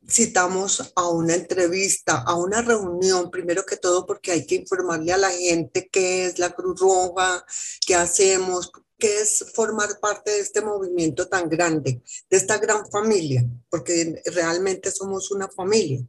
citamos 0.08 0.92
a 0.94 1.08
una 1.08 1.34
entrevista, 1.34 2.22
a 2.26 2.34
una 2.34 2.60
reunión, 2.60 3.30
primero 3.30 3.64
que 3.64 3.76
todo 3.76 4.04
porque 4.04 4.32
hay 4.32 4.46
que 4.46 4.56
informarle 4.56 5.12
a 5.12 5.18
la 5.18 5.30
gente 5.30 5.88
qué 5.90 6.26
es 6.26 6.38
la 6.38 6.50
Cruz 6.50 6.78
Roja, 6.80 7.44
qué 7.86 7.94
hacemos, 7.94 8.70
qué 8.98 9.20
es 9.20 9.46
formar 9.54 9.98
parte 10.00 10.30
de 10.30 10.40
este 10.40 10.60
movimiento 10.60 11.26
tan 11.26 11.48
grande, 11.48 12.02
de 12.28 12.36
esta 12.36 12.58
gran 12.58 12.86
familia, 12.90 13.44
porque 13.70 14.22
realmente 14.26 14.90
somos 14.90 15.30
una 15.30 15.48
familia. 15.48 16.00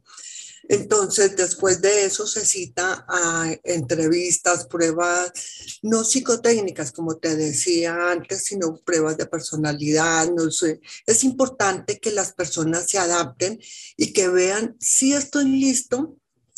Entonces, 0.68 1.36
después 1.36 1.80
de 1.80 2.04
eso 2.04 2.26
se 2.26 2.44
cita 2.44 3.04
a 3.08 3.50
entrevistas, 3.64 4.66
pruebas 4.66 5.32
no 5.82 6.04
psicotécnicas, 6.04 6.92
como 6.92 7.16
te 7.16 7.36
decía 7.36 8.10
antes, 8.10 8.44
sino 8.44 8.76
pruebas 8.76 9.16
de 9.16 9.26
personalidad. 9.26 10.30
No 10.32 10.50
sé. 10.50 10.80
Es 11.06 11.24
importante 11.24 11.98
que 11.98 12.10
las 12.10 12.32
personas 12.32 12.86
se 12.88 12.98
adapten 12.98 13.60
y 13.96 14.12
que 14.12 14.28
vean 14.28 14.76
si 14.80 15.12
estoy 15.12 15.44
listo 15.46 16.16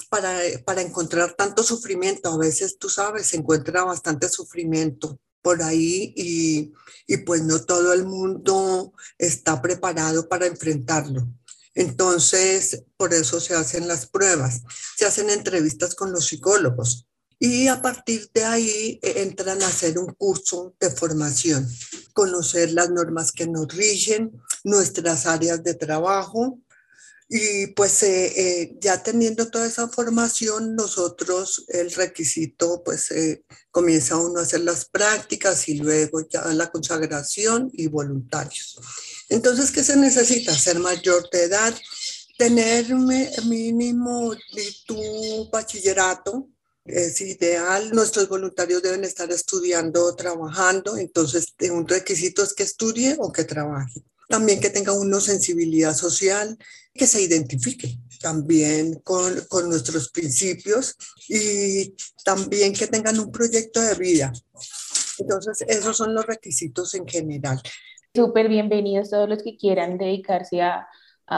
para, 0.09 0.38
para 0.65 0.83
encontrar 0.83 1.35
tanto 1.35 1.62
sufrimiento. 1.62 2.33
A 2.33 2.38
veces, 2.38 2.79
tú 2.79 2.88
sabes, 2.88 3.27
se 3.27 3.37
encuentra 3.37 3.85
bastante 3.85 4.29
sufrimiento 4.29 5.19
por 5.43 5.62
ahí 5.62 6.12
y, 6.17 6.73
y 7.07 7.19
pues 7.19 7.43
no 7.43 7.65
todo 7.65 7.93
el 7.93 8.05
mundo 8.05 8.93
está 9.19 9.61
preparado 9.62 10.29
para 10.29 10.47
enfrentarlo. 10.47 11.27
Entonces, 11.78 12.82
por 12.97 13.14
eso 13.14 13.38
se 13.38 13.54
hacen 13.54 13.87
las 13.87 14.06
pruebas, 14.06 14.62
se 14.97 15.06
hacen 15.06 15.30
entrevistas 15.30 15.94
con 15.94 16.11
los 16.11 16.26
psicólogos 16.26 17.06
y 17.38 17.68
a 17.68 17.80
partir 17.80 18.28
de 18.35 18.44
ahí 18.44 18.99
eh, 19.00 19.23
entran 19.23 19.62
a 19.62 19.68
hacer 19.68 19.97
un 19.97 20.12
curso 20.14 20.75
de 20.80 20.90
formación, 20.90 21.68
conocer 22.14 22.73
las 22.73 22.90
normas 22.90 23.30
que 23.30 23.47
nos 23.47 23.68
rigen, 23.68 24.32
nuestras 24.64 25.26
áreas 25.26 25.62
de 25.62 25.75
trabajo, 25.75 26.58
y 27.28 27.68
pues 27.68 28.02
eh, 28.02 28.32
eh, 28.37 28.76
ya 28.80 29.00
teniendo 29.00 29.49
toda 29.49 29.66
esa 29.68 29.87
formación, 29.87 30.75
nosotros 30.75 31.64
el 31.68 31.92
requisito, 31.92 32.82
pues 32.82 33.14
comienza 33.70 34.16
uno 34.16 34.40
a 34.40 34.42
hacer 34.42 34.62
las 34.62 34.87
prácticas 34.87 35.68
y 35.68 35.78
luego 35.78 36.26
ya 36.28 36.44
la 36.47 36.73
consagración 36.73 37.70
y 37.73 37.87
voluntarios. 37.87 38.80
Entonces, 39.28 39.70
¿qué 39.70 39.85
se 39.85 39.97
necesita? 39.97 40.56
Ser 40.56 40.78
mayor 40.78 41.28
de 41.30 41.44
edad, 41.44 41.75
tener 42.38 42.87
mínimo 43.44 44.35
tu 44.87 45.50
bachillerato, 45.50 46.49
es 46.85 47.20
ideal. 47.20 47.90
Nuestros 47.92 48.28
voluntarios 48.28 48.82
deben 48.82 49.04
estar 49.04 49.30
estudiando 49.30 50.04
o 50.04 50.16
trabajando, 50.16 50.97
entonces 50.97 51.54
un 51.70 51.87
requisito 51.87 52.42
es 52.42 52.54
que 52.54 52.62
estudie 52.62 53.16
o 53.18 53.30
que 53.30 53.44
trabaje. 53.44 54.02
También 54.28 54.61
que 54.61 54.70
tenga 54.70 54.92
una 54.92 55.20
sensibilidad 55.20 55.94
social, 55.94 56.56
que 56.94 57.06
se 57.06 57.20
identifique 57.23 57.99
también 58.20 58.94
con, 59.00 59.40
con 59.49 59.68
nuestros 59.68 60.11
principios 60.11 60.97
y 61.28 61.94
también 62.25 62.73
que 62.73 62.88
tengan 62.88 63.18
un 63.20 63.30
proyecto 63.30 63.80
de 63.80 63.94
vida. 63.94 64.32
Entonces, 65.18 65.64
esos 65.68 65.97
son 65.97 66.14
los 66.14 66.26
requisitos 66.26 66.94
en 66.94 67.06
general 67.06 67.61
súper 68.19 68.49
bienvenidos 68.49 69.11
todos 69.11 69.29
los 69.29 69.45
que 69.45 69.57
quieran 69.57 69.97
dedicarse 69.97 70.61
a, 70.61 70.89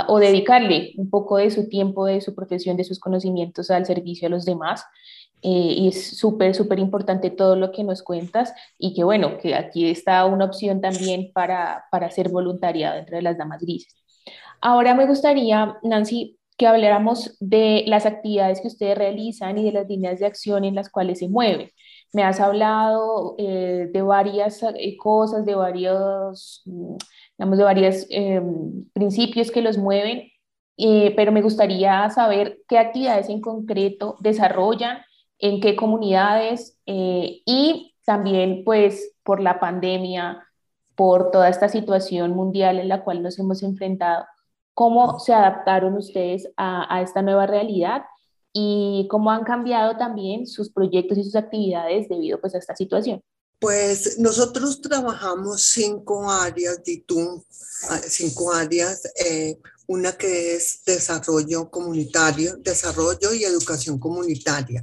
o 0.09 0.19
dedicarle 0.19 0.95
un 0.97 1.11
poco 1.11 1.37
de 1.37 1.51
su 1.51 1.69
tiempo, 1.69 2.07
de 2.07 2.23
su 2.23 2.35
profesión, 2.35 2.79
de 2.79 2.85
sus 2.85 2.99
conocimientos 2.99 3.71
al 3.71 3.85
servicio 3.85 4.29
a 4.29 4.31
los 4.31 4.47
demás. 4.47 4.87
Eh, 5.43 5.75
y 5.77 5.89
es 5.89 6.19
súper, 6.19 6.55
súper 6.55 6.79
importante 6.79 7.29
todo 7.29 7.55
lo 7.55 7.71
que 7.71 7.85
nos 7.85 8.03
cuentas 8.03 8.55
y 8.79 8.95
que 8.95 9.05
bueno, 9.05 9.37
que 9.39 9.55
aquí 9.55 9.91
está 9.91 10.25
una 10.25 10.47
opción 10.47 10.81
también 10.81 11.33
para, 11.35 11.85
para 11.91 12.07
hacer 12.07 12.31
voluntariado 12.31 12.97
dentro 12.97 13.17
de 13.17 13.23
las 13.23 13.37
damas 13.37 13.61
grises. 13.61 13.95
Ahora 14.63 14.95
me 14.95 15.07
gustaría, 15.07 15.77
Nancy, 15.83 16.39
que 16.57 16.67
habláramos 16.67 17.37
de 17.41 17.85
las 17.87 18.07
actividades 18.07 18.63
que 18.63 18.69
ustedes 18.69 18.97
realizan 18.97 19.59
y 19.59 19.65
de 19.65 19.73
las 19.73 19.87
líneas 19.87 20.19
de 20.19 20.27
acción 20.27 20.65
en 20.65 20.75
las 20.75 20.89
cuales 20.89 21.19
se 21.19 21.29
mueven. 21.29 21.71
Me 22.13 22.25
has 22.25 22.41
hablado 22.41 23.37
eh, 23.39 23.89
de 23.93 24.03
varias 24.03 24.63
eh, 24.63 24.97
cosas, 24.97 25.45
de 25.45 25.55
varios, 25.55 26.63
mm, 26.67 26.97
digamos, 27.39 27.59
de 27.59 27.65
varios 27.65 28.07
em, 28.11 28.85
principios 28.93 29.51
que 29.51 29.63
los 29.63 29.79
mueven, 29.79 30.25
eh, 30.77 31.13
pero 31.17 31.33
me 31.33 31.43
gustaría 31.43 32.09
saber 32.11 32.61
qué 32.69 32.79
actividades 32.79 33.29
en 33.29 33.41
concreto 33.41 34.17
desarrollan, 34.21 34.99
en 35.39 35.61
qué 35.61 35.77
comunidades 35.77 36.79
y 36.87 37.95
también, 38.05 38.65
pues, 38.65 39.15
por 39.23 39.41
la 39.41 39.61
pandemia, 39.61 40.45
por 40.97 41.31
toda 41.31 41.49
esta 41.49 41.69
situación 41.69 42.33
mundial 42.33 42.79
en 42.79 42.89
la 42.89 43.03
cual 43.05 43.23
nos 43.23 43.39
hemos 43.39 43.63
enfrentado, 43.63 44.27
cómo 44.75 45.19
se 45.21 45.33
adaptaron 45.35 45.97
ustedes 45.97 46.53
a, 46.57 46.95
a 46.95 47.03
esta 47.03 47.23
nueva 47.23 47.47
realidad 47.47 48.03
y 48.53 49.07
cómo 49.11 49.31
han 49.31 49.45
cambiado 49.45 49.97
también 49.97 50.47
sus 50.47 50.71
proyectos 50.71 51.19
y 51.19 51.25
sus 51.25 51.37
actividades 51.37 52.09
debido 52.09 52.41
pues, 52.41 52.55
a 52.55 52.59
esta 52.59 52.75
situación. 52.75 53.23
Pues 53.61 54.19
nosotros 54.19 54.81
trabajamos 54.81 55.63
cinco 55.63 56.31
áreas 56.31 56.83
de 56.83 57.05
ah, 57.91 58.01
cinco 58.09 58.53
áreas, 58.53 59.03
eh, 59.23 59.59
una 59.87 60.13
que 60.13 60.57
es 60.57 60.83
desarrollo 60.87 61.71
comunitario, 61.71 62.57
desarrollo 62.57 63.35
y 63.35 63.45
educación 63.45 63.99
comunitaria, 63.99 64.83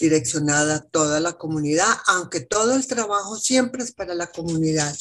direccionada 0.00 0.76
a 0.76 0.84
toda 0.84 1.20
la 1.20 1.34
comunidad, 1.34 1.88
aunque 2.06 2.40
todo 2.40 2.74
el 2.74 2.86
trabajo 2.86 3.36
siempre 3.36 3.82
es 3.82 3.92
para 3.92 4.14
la 4.14 4.26
comunidad. 4.26 4.96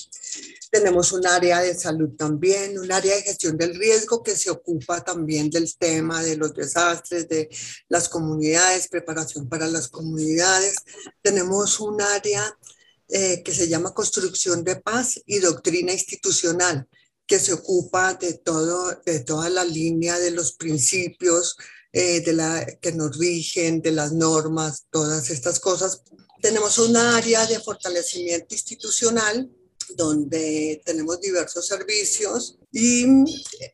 Tenemos 0.71 1.11
un 1.11 1.25
área 1.25 1.61
de 1.61 1.73
salud 1.73 2.09
también, 2.17 2.77
un 2.77 2.91
área 2.91 3.15
de 3.15 3.21
gestión 3.21 3.57
del 3.57 3.75
riesgo 3.75 4.23
que 4.23 4.35
se 4.35 4.49
ocupa 4.49 5.03
también 5.03 5.49
del 5.49 5.73
tema 5.77 6.21
de 6.21 6.35
los 6.35 6.53
desastres, 6.53 7.29
de 7.29 7.49
las 7.87 8.09
comunidades, 8.09 8.87
preparación 8.87 9.47
para 9.47 9.67
las 9.67 9.87
comunidades. 9.87 10.75
Tenemos 11.21 11.79
un 11.79 12.01
área 12.01 12.57
eh, 13.07 13.43
que 13.43 13.53
se 13.53 13.67
llama 13.67 13.93
construcción 13.93 14.63
de 14.63 14.77
paz 14.77 15.21
y 15.25 15.39
doctrina 15.39 15.93
institucional, 15.93 16.87
que 17.25 17.39
se 17.39 17.53
ocupa 17.53 18.15
de, 18.15 18.33
todo, 18.33 18.99
de 19.05 19.19
toda 19.19 19.49
la 19.49 19.63
línea 19.63 20.19
de 20.19 20.31
los 20.31 20.53
principios 20.53 21.55
eh, 21.97 22.19
de 22.19 22.33
la, 22.33 22.65
que 22.81 22.91
nos 22.91 23.17
rigen, 23.17 23.81
de 23.81 23.93
las 23.93 24.11
normas, 24.11 24.85
todas 24.89 25.29
estas 25.29 25.61
cosas. 25.61 26.01
Tenemos 26.41 26.77
un 26.77 26.97
área 26.97 27.45
de 27.45 27.57
fortalecimiento 27.57 28.53
institucional 28.53 29.49
donde 29.95 30.81
tenemos 30.83 31.21
diversos 31.21 31.65
servicios 31.65 32.59
y 32.69 33.05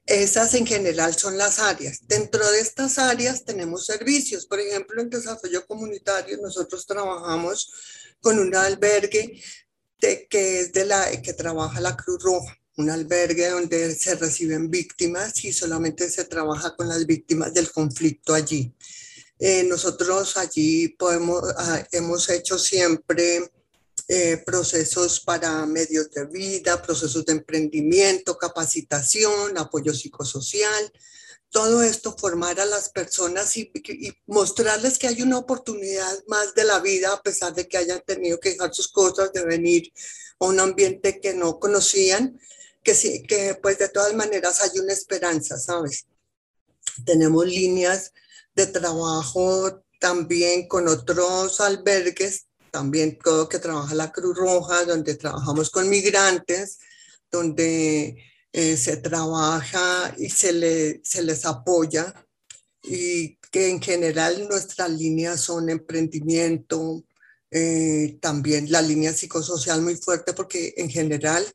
esas 0.06 0.54
en 0.54 0.68
general 0.68 1.16
son 1.16 1.36
las 1.36 1.58
áreas. 1.58 2.02
Dentro 2.08 2.48
de 2.52 2.60
estas 2.60 3.00
áreas 3.00 3.44
tenemos 3.44 3.88
servicios. 3.88 4.46
Por 4.46 4.60
ejemplo, 4.60 5.02
en 5.02 5.10
desarrollo 5.10 5.66
comunitario 5.66 6.38
nosotros 6.38 6.86
trabajamos 6.86 7.72
con 8.20 8.38
un 8.38 8.56
albergue 8.56 9.42
que 10.30 10.60
es 10.60 10.72
de 10.74 10.86
la 10.86 11.10
que 11.24 11.34
trabaja 11.34 11.82
la 11.82 11.98
Cruz 11.98 12.22
Roja, 12.22 12.56
un 12.78 12.90
albergue 12.90 13.50
donde 13.50 13.94
se 13.96 14.16
reciben 14.16 14.70
víctimas 14.70 15.44
y 15.44 15.54
solamente 15.54 16.10
se 16.10 16.26
trabaja 16.26 16.76
con 16.76 16.88
las 16.88 17.06
víctimas 17.06 17.54
del 17.54 17.72
conflicto 17.72 18.34
allí. 18.34 18.74
Eh, 19.40 19.64
nosotros 19.64 20.38
allí 20.38 20.90
podemos, 20.90 21.42
ah, 21.58 21.84
hemos 21.92 22.30
hecho 22.30 22.60
siempre 22.60 23.52
eh, 24.08 24.38
procesos 24.46 25.20
para 25.20 25.66
medios 25.66 26.12
de 26.12 26.26
vida, 26.26 26.82
procesos 26.82 27.26
de 27.26 27.34
emprendimiento, 27.34 28.38
capacitación, 28.38 29.58
apoyo 29.58 29.94
psicosocial. 29.94 30.92
Todo 31.50 31.82
esto 31.82 32.16
formar 32.18 32.60
a 32.60 32.66
las 32.66 32.90
personas 32.90 33.58
y, 33.58 33.72
y, 33.74 34.12
mostrarles 34.28 35.00
que 35.00 35.08
hay 35.08 35.22
una 35.22 35.38
oportunidad 35.38 36.24
más 36.28 36.54
de 36.54 36.64
la 36.64 36.80
vida 36.80 37.12
a 37.12 37.22
pesar 37.22 37.54
de 37.54 37.68
que 37.68 37.78
hayan 37.78 38.02
tenido 38.06 38.40
que 38.40 38.52
dejar 38.52 38.74
sus 38.74 38.90
cosas, 38.90 39.34
de 39.34 39.44
venir 39.44 39.92
a 40.40 40.46
un 40.46 40.60
ambiente 40.60 41.20
que 41.20 41.34
no 41.34 41.60
conocían, 41.60 42.40
que 42.84 42.96
sí, 42.96 43.24
que 43.24 43.56
pues 43.62 43.78
de 43.78 43.90
todas 43.90 44.14
maneras 44.14 44.62
hay 44.62 44.80
una 44.80 44.94
esperanza, 44.94 45.58
¿sabes? 45.58 46.06
Tenemos 47.06 47.46
líneas 47.46 48.12
de 48.56 48.68
trabajo 48.68 49.84
también 50.00 50.68
con 50.68 50.88
otros 50.88 51.62
albergues, 51.62 52.48
también 52.72 53.18
todo 53.20 53.48
que 53.50 53.60
trabaja 53.60 53.94
la 53.94 54.12
Cruz 54.12 54.38
Roja, 54.38 54.86
donde 54.86 55.16
trabajamos 55.16 55.70
con 55.70 55.90
migrantes, 55.90 56.80
donde 57.32 58.18
eh, 58.54 58.78
se 58.78 58.98
trabaja 58.98 60.14
y 60.18 60.30
se, 60.30 60.54
le, 60.54 61.02
se 61.04 61.22
les 61.22 61.46
apoya 61.46 62.14
y 62.84 63.38
que 63.52 63.70
en 63.70 63.82
general 63.82 64.48
nuestras 64.48 64.90
líneas 64.90 65.42
son 65.42 65.70
emprendimiento, 65.70 67.04
eh, 67.52 68.18
también 68.22 68.72
la 68.72 68.82
línea 68.82 69.14
psicosocial 69.14 69.82
muy 69.82 69.96
fuerte 69.96 70.34
porque 70.34 70.74
en 70.78 70.90
general 70.90 71.46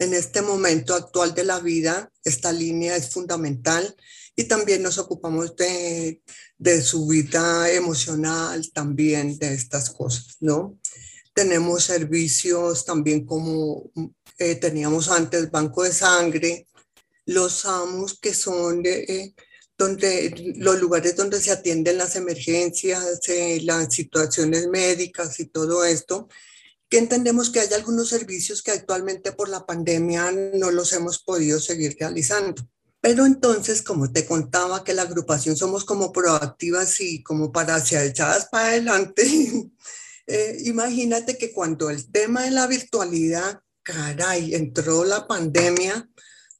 en 0.00 0.14
este 0.14 0.42
momento 0.42 0.94
actual 0.94 1.34
de 1.34 1.44
la 1.44 1.60
vida 1.60 2.10
esta 2.24 2.52
línea 2.52 2.96
es 2.96 3.10
fundamental 3.10 3.94
y 4.34 4.44
también 4.44 4.82
nos 4.82 4.98
ocupamos 4.98 5.54
de, 5.56 6.22
de 6.58 6.82
su 6.82 7.06
vida 7.06 7.70
emocional, 7.70 8.72
también 8.72 9.38
de 9.38 9.52
estas 9.52 9.90
cosas, 9.90 10.38
¿no? 10.40 10.78
Tenemos 11.34 11.84
servicios 11.84 12.84
también 12.84 13.24
como 13.26 13.90
eh, 14.38 14.54
teníamos 14.54 15.10
antes, 15.10 15.50
banco 15.50 15.82
de 15.84 15.92
sangre, 15.92 16.66
los 17.26 17.66
AMUS 17.66 18.18
que 18.18 18.32
son 18.32 18.82
de, 18.82 19.02
eh, 19.02 19.34
donde, 19.76 20.54
los 20.56 20.80
lugares 20.80 21.14
donde 21.14 21.40
se 21.40 21.50
atienden 21.50 21.98
las 21.98 22.16
emergencias, 22.16 23.20
eh, 23.28 23.60
las 23.62 23.92
situaciones 23.94 24.66
médicas 24.68 25.38
y 25.40 25.46
todo 25.46 25.84
esto, 25.84 26.28
que 26.90 26.98
entendemos 26.98 27.50
que 27.50 27.60
hay 27.60 27.72
algunos 27.72 28.08
servicios 28.08 28.62
que 28.62 28.72
actualmente 28.72 29.30
por 29.30 29.48
la 29.48 29.64
pandemia 29.64 30.32
no 30.32 30.72
los 30.72 30.92
hemos 30.92 31.20
podido 31.20 31.60
seguir 31.60 31.96
realizando. 31.98 32.68
Pero 33.00 33.24
entonces, 33.24 33.80
como 33.80 34.12
te 34.12 34.26
contaba 34.26 34.82
que 34.82 34.92
la 34.92 35.02
agrupación 35.02 35.56
somos 35.56 35.84
como 35.84 36.12
proactivas 36.12 37.00
y 37.00 37.22
como 37.22 37.52
para 37.52 37.76
hacia 37.76 38.04
echadas 38.04 38.48
para 38.50 38.70
adelante, 38.70 39.22
eh, 40.26 40.58
imagínate 40.64 41.38
que 41.38 41.52
cuando 41.52 41.90
el 41.90 42.10
tema 42.10 42.42
de 42.42 42.50
la 42.50 42.66
virtualidad, 42.66 43.60
caray, 43.84 44.54
entró 44.56 45.04
la 45.04 45.28
pandemia, 45.28 46.10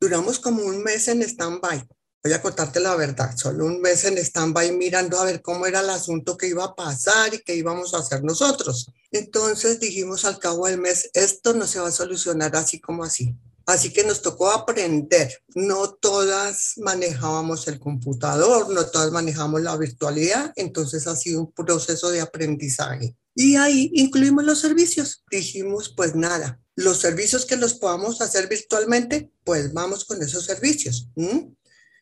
duramos 0.00 0.38
como 0.38 0.62
un 0.62 0.82
mes 0.82 1.08
en 1.08 1.22
stand-by. 1.22 1.86
Voy 2.22 2.32
a 2.32 2.40
contarte 2.40 2.78
la 2.78 2.94
verdad, 2.94 3.36
solo 3.36 3.66
un 3.66 3.80
mes 3.80 4.04
en 4.04 4.16
stand-by 4.16 4.72
mirando 4.76 5.18
a 5.18 5.24
ver 5.24 5.42
cómo 5.42 5.66
era 5.66 5.80
el 5.80 5.90
asunto 5.90 6.36
que 6.36 6.46
iba 6.46 6.64
a 6.64 6.74
pasar 6.74 7.34
y 7.34 7.40
qué 7.40 7.56
íbamos 7.56 7.92
a 7.94 7.98
hacer 7.98 8.22
nosotros. 8.22 8.86
Entonces 9.12 9.80
dijimos 9.80 10.24
al 10.24 10.38
cabo 10.38 10.66
del 10.66 10.80
mes, 10.80 11.10
esto 11.14 11.52
no 11.52 11.66
se 11.66 11.80
va 11.80 11.88
a 11.88 11.92
solucionar 11.92 12.54
así 12.54 12.80
como 12.80 13.04
así. 13.04 13.34
Así 13.66 13.92
que 13.92 14.04
nos 14.04 14.22
tocó 14.22 14.50
aprender. 14.50 15.42
No 15.54 15.92
todas 15.92 16.74
manejábamos 16.78 17.68
el 17.68 17.78
computador, 17.78 18.70
no 18.70 18.86
todas 18.86 19.12
manejamos 19.12 19.62
la 19.62 19.76
virtualidad, 19.76 20.52
entonces 20.56 21.06
ha 21.06 21.16
sido 21.16 21.40
un 21.40 21.52
proceso 21.52 22.10
de 22.10 22.20
aprendizaje. 22.20 23.16
Y 23.34 23.56
ahí 23.56 23.90
incluimos 23.94 24.44
los 24.44 24.60
servicios. 24.60 25.24
Dijimos, 25.30 25.92
pues 25.96 26.14
nada, 26.14 26.60
los 26.74 26.98
servicios 26.98 27.46
que 27.46 27.56
los 27.56 27.74
podamos 27.74 28.20
hacer 28.20 28.48
virtualmente, 28.48 29.30
pues 29.44 29.72
vamos 29.72 30.04
con 30.04 30.22
esos 30.22 30.44
servicios. 30.44 31.08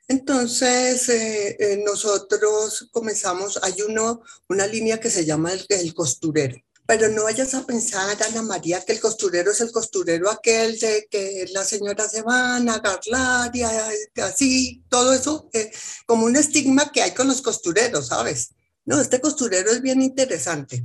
Entonces, 0.08 1.08
eh, 1.10 1.56
eh, 1.58 1.82
nosotros 1.84 2.88
comenzamos, 2.92 3.58
hay 3.62 3.82
uno, 3.86 4.22
una 4.48 4.66
línea 4.66 5.00
que 5.00 5.10
se 5.10 5.26
llama 5.26 5.52
el 5.52 5.94
costurero 5.94 6.56
pero 6.88 7.10
no 7.10 7.24
vayas 7.24 7.52
a 7.52 7.66
pensar, 7.66 8.16
Ana 8.22 8.40
María, 8.40 8.82
que 8.82 8.92
el 8.92 9.00
costurero 9.00 9.50
es 9.50 9.60
el 9.60 9.70
costurero 9.70 10.30
aquel 10.30 10.78
de 10.78 11.06
que 11.10 11.44
las 11.52 11.68
señoras 11.68 12.10
se 12.10 12.22
van 12.22 12.66
a 12.66 12.76
agarrar 12.76 13.54
y 13.54 13.62
así, 14.22 14.82
todo 14.88 15.12
eso, 15.12 15.50
eh, 15.52 15.70
como 16.06 16.24
un 16.24 16.36
estigma 16.36 16.90
que 16.90 17.02
hay 17.02 17.10
con 17.10 17.28
los 17.28 17.42
costureros, 17.42 18.06
¿sabes? 18.06 18.54
No, 18.86 19.02
este 19.02 19.20
costurero 19.20 19.70
es 19.70 19.82
bien 19.82 20.00
interesante. 20.00 20.82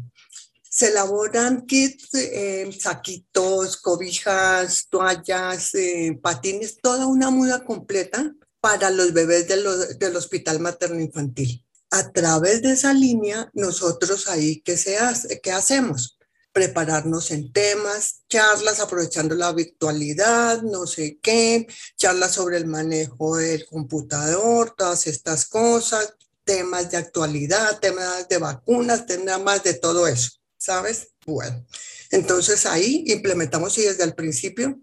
Se 0.69 0.89
elaboran 0.89 1.65
kits, 1.65 2.13
eh, 2.15 2.69
saquitos, 2.77 3.77
cobijas, 3.77 4.88
toallas, 4.89 5.73
eh, 5.73 6.19
patines, 6.21 6.80
toda 6.82 7.08
una 7.08 7.30
muda 7.30 7.63
completa 7.63 8.36
para 8.60 8.89
los 8.89 9.13
bebés 9.13 9.47
del 9.47 10.15
hospital 10.17 10.60
materno 10.60 10.99
infantil 10.99 11.62
a 11.93 12.12
través 12.12 12.63
de 12.63 12.71
esa 12.71 12.91
línea, 12.91 13.51
nosotros 13.53 14.27
ahí, 14.27 14.62
¿qué, 14.62 14.77
se 14.77 14.97
¿qué 15.43 15.51
hacemos? 15.51 16.17
Prepararnos 16.51 17.29
en 17.29 17.53
temas, 17.53 18.23
charlas 18.27 18.79
aprovechando 18.79 19.36
la 19.36 19.53
virtualidad, 19.53 20.63
no 20.63 20.88
sé 20.88 21.19
qué, 21.21 21.67
charlas 21.95 22.32
sobre 22.32 22.58
el 22.58 22.65
manejo 22.65 23.38
del 23.38 23.67
computador, 23.67 24.73
todas 24.75 25.06
estas 25.06 25.45
cosas, 25.45 26.15
temas 26.43 26.89
de 26.89 26.97
actualidad, 26.97 27.79
temas 27.79 28.27
de 28.27 28.39
vacunas, 28.39 29.06
temas 29.06 29.63
de 29.63 29.75
todo 29.75 30.08
eso, 30.08 30.32
¿sabes? 30.58 31.10
Bueno, 31.27 31.63
entonces 32.10 32.65
ahí 32.65 33.03
implementamos 33.06 33.77
y 33.77 33.84
desde 33.84 34.03
el 34.03 34.15
principio 34.15 34.82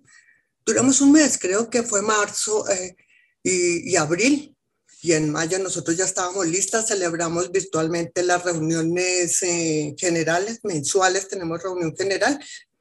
duramos 0.64 1.00
un 1.00 1.10
mes, 1.10 1.38
creo 1.38 1.70
que 1.70 1.82
fue 1.82 2.02
marzo 2.02 2.68
eh, 2.68 2.94
y 3.42 3.96
abril, 3.96 4.56
y 5.02 5.12
en 5.12 5.30
mayo 5.30 5.58
nosotros 5.58 5.96
ya 5.96 6.04
estábamos 6.04 6.46
listas, 6.46 6.88
celebramos 6.88 7.50
virtualmente 7.50 8.22
las 8.22 8.44
reuniones 8.44 9.42
eh, 9.42 9.94
generales, 9.98 10.60
mensuales, 10.62 11.28
tenemos 11.28 11.62
reunión 11.62 11.94
general 11.96 12.38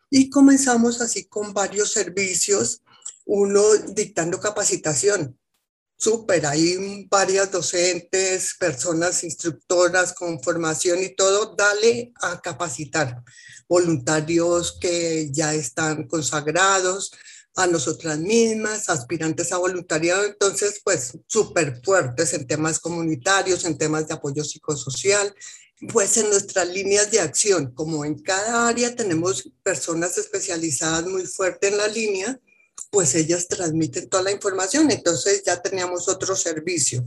y 0.10 0.30
comenzamos 0.30 1.02
así 1.02 1.26
con 1.26 1.54
varios 1.54 1.92
servicios, 1.92 2.82
uno 3.26 3.62
dictando 3.90 4.40
capacitación. 4.40 5.38
Súper, 5.98 6.46
hay 6.46 7.08
varias 7.10 7.52
docentes, 7.52 8.56
personas 8.58 9.24
instructoras 9.24 10.14
con 10.14 10.42
formación 10.42 11.04
y 11.04 11.14
todo, 11.14 11.56
dale 11.56 12.14
a 12.22 12.40
capacitar. 12.42 13.22
Voluntarios 13.68 14.78
que 14.80 15.30
ya 15.32 15.54
están 15.54 16.08
consagrados, 16.08 17.12
a 17.56 17.68
nosotras 17.68 18.18
mismas, 18.20 18.90
aspirantes 18.90 19.52
a 19.52 19.58
voluntariado, 19.58 20.24
entonces 20.26 20.82
pues 20.84 21.18
súper 21.28 21.82
fuertes 21.84 22.34
en 22.34 22.48
temas 22.48 22.80
comunitarios, 22.80 23.66
en 23.66 23.78
temas 23.78 24.08
de 24.08 24.14
apoyo 24.14 24.44
psicosocial, 24.44 25.34
pues 25.92 26.18
en 26.18 26.30
nuestras 26.30 26.68
líneas 26.68 27.10
de 27.12 27.20
acción, 27.20 27.72
como 27.74 28.06
en 28.06 28.20
cada 28.20 28.68
área 28.68 28.96
tenemos 28.96 29.50
personas 29.64 30.18
especializadas 30.18 31.06
muy 31.06 31.26
fuerte 31.26 31.70
en 31.70 31.78
la 31.78 31.88
línea, 31.88 32.40
pues 32.92 33.16
ellas 33.16 33.48
transmiten 33.48 34.10
toda 34.10 34.24
la 34.24 34.32
información, 34.32 34.90
entonces 34.92 35.44
ya 35.46 35.62
teníamos 35.62 36.08
otro 36.08 36.36
servicio. 36.36 37.04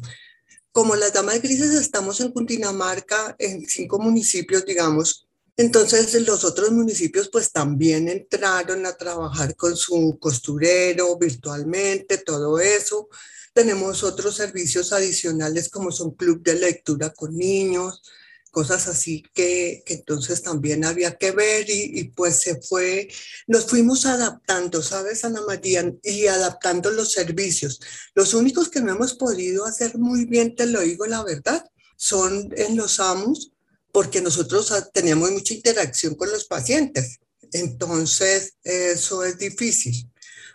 Como 0.70 0.96
las 0.96 1.12
damas 1.12 1.42
grises 1.42 1.74
estamos 1.74 2.20
en 2.20 2.33
Cundinamarca, 2.33 3.37
en 3.38 3.66
cinco 3.66 3.98
municipios, 3.98 4.64
digamos, 4.64 5.28
entonces 5.56 6.14
los 6.26 6.44
otros 6.44 6.70
municipios 6.70 7.28
pues 7.28 7.52
también 7.52 8.08
entraron 8.08 8.86
a 8.86 8.96
trabajar 8.96 9.54
con 9.54 9.76
su 9.76 10.18
costurero 10.18 11.18
virtualmente, 11.18 12.18
todo 12.18 12.58
eso. 12.58 13.08
Tenemos 13.52 14.02
otros 14.02 14.36
servicios 14.36 14.92
adicionales 14.92 15.68
como 15.68 15.92
son 15.92 16.12
club 16.12 16.42
de 16.42 16.54
lectura 16.54 17.10
con 17.10 17.36
niños, 17.36 18.02
cosas 18.50 18.88
así 18.88 19.24
que, 19.34 19.82
entonces 19.86 20.42
también 20.42 20.84
había 20.86 21.16
que 21.16 21.32
ver 21.32 21.68
y, 21.68 22.00
y, 22.00 22.04
pues 22.04 22.40
se 22.40 22.60
fue, 22.62 23.08
nos 23.46 23.66
fuimos 23.66 24.06
adaptando, 24.06 24.82
¿sabes, 24.82 25.24
Ana 25.24 25.42
María? 25.46 25.92
Y 26.02 26.26
adaptando 26.26 26.90
los 26.90 27.12
servicios. 27.12 27.80
Los 28.14 28.34
únicos 28.34 28.70
que 28.70 28.80
no 28.80 28.92
hemos 28.92 29.14
podido 29.14 29.66
hacer 29.66 29.98
muy 29.98 30.24
bien, 30.24 30.54
te 30.56 30.66
lo 30.66 30.80
digo 30.80 31.06
la 31.06 31.22
verdad, 31.22 31.64
son 31.96 32.52
en 32.56 32.76
los 32.76 33.00
AMUS 33.00 33.52
porque 33.92 34.20
nosotros 34.20 34.72
teníamos 34.92 35.31
mucha 35.31 35.55
interacción 35.55 36.16
con 36.16 36.33
los 36.33 36.46
pacientes. 36.46 37.20
Entonces, 37.52 38.55
eso 38.64 39.22
es 39.22 39.38
difícil. 39.38 40.11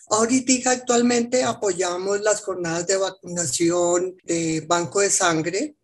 Ahorita 0.10 0.72
actualmente 0.72 1.44
apoyamos 1.44 2.22
las 2.22 2.42
jornadas 2.42 2.88
de 2.88 2.98
vacunación 2.98 4.18
de 4.24 4.62
banco 4.62 5.00
de 5.02 5.10
sangre, 5.10 5.77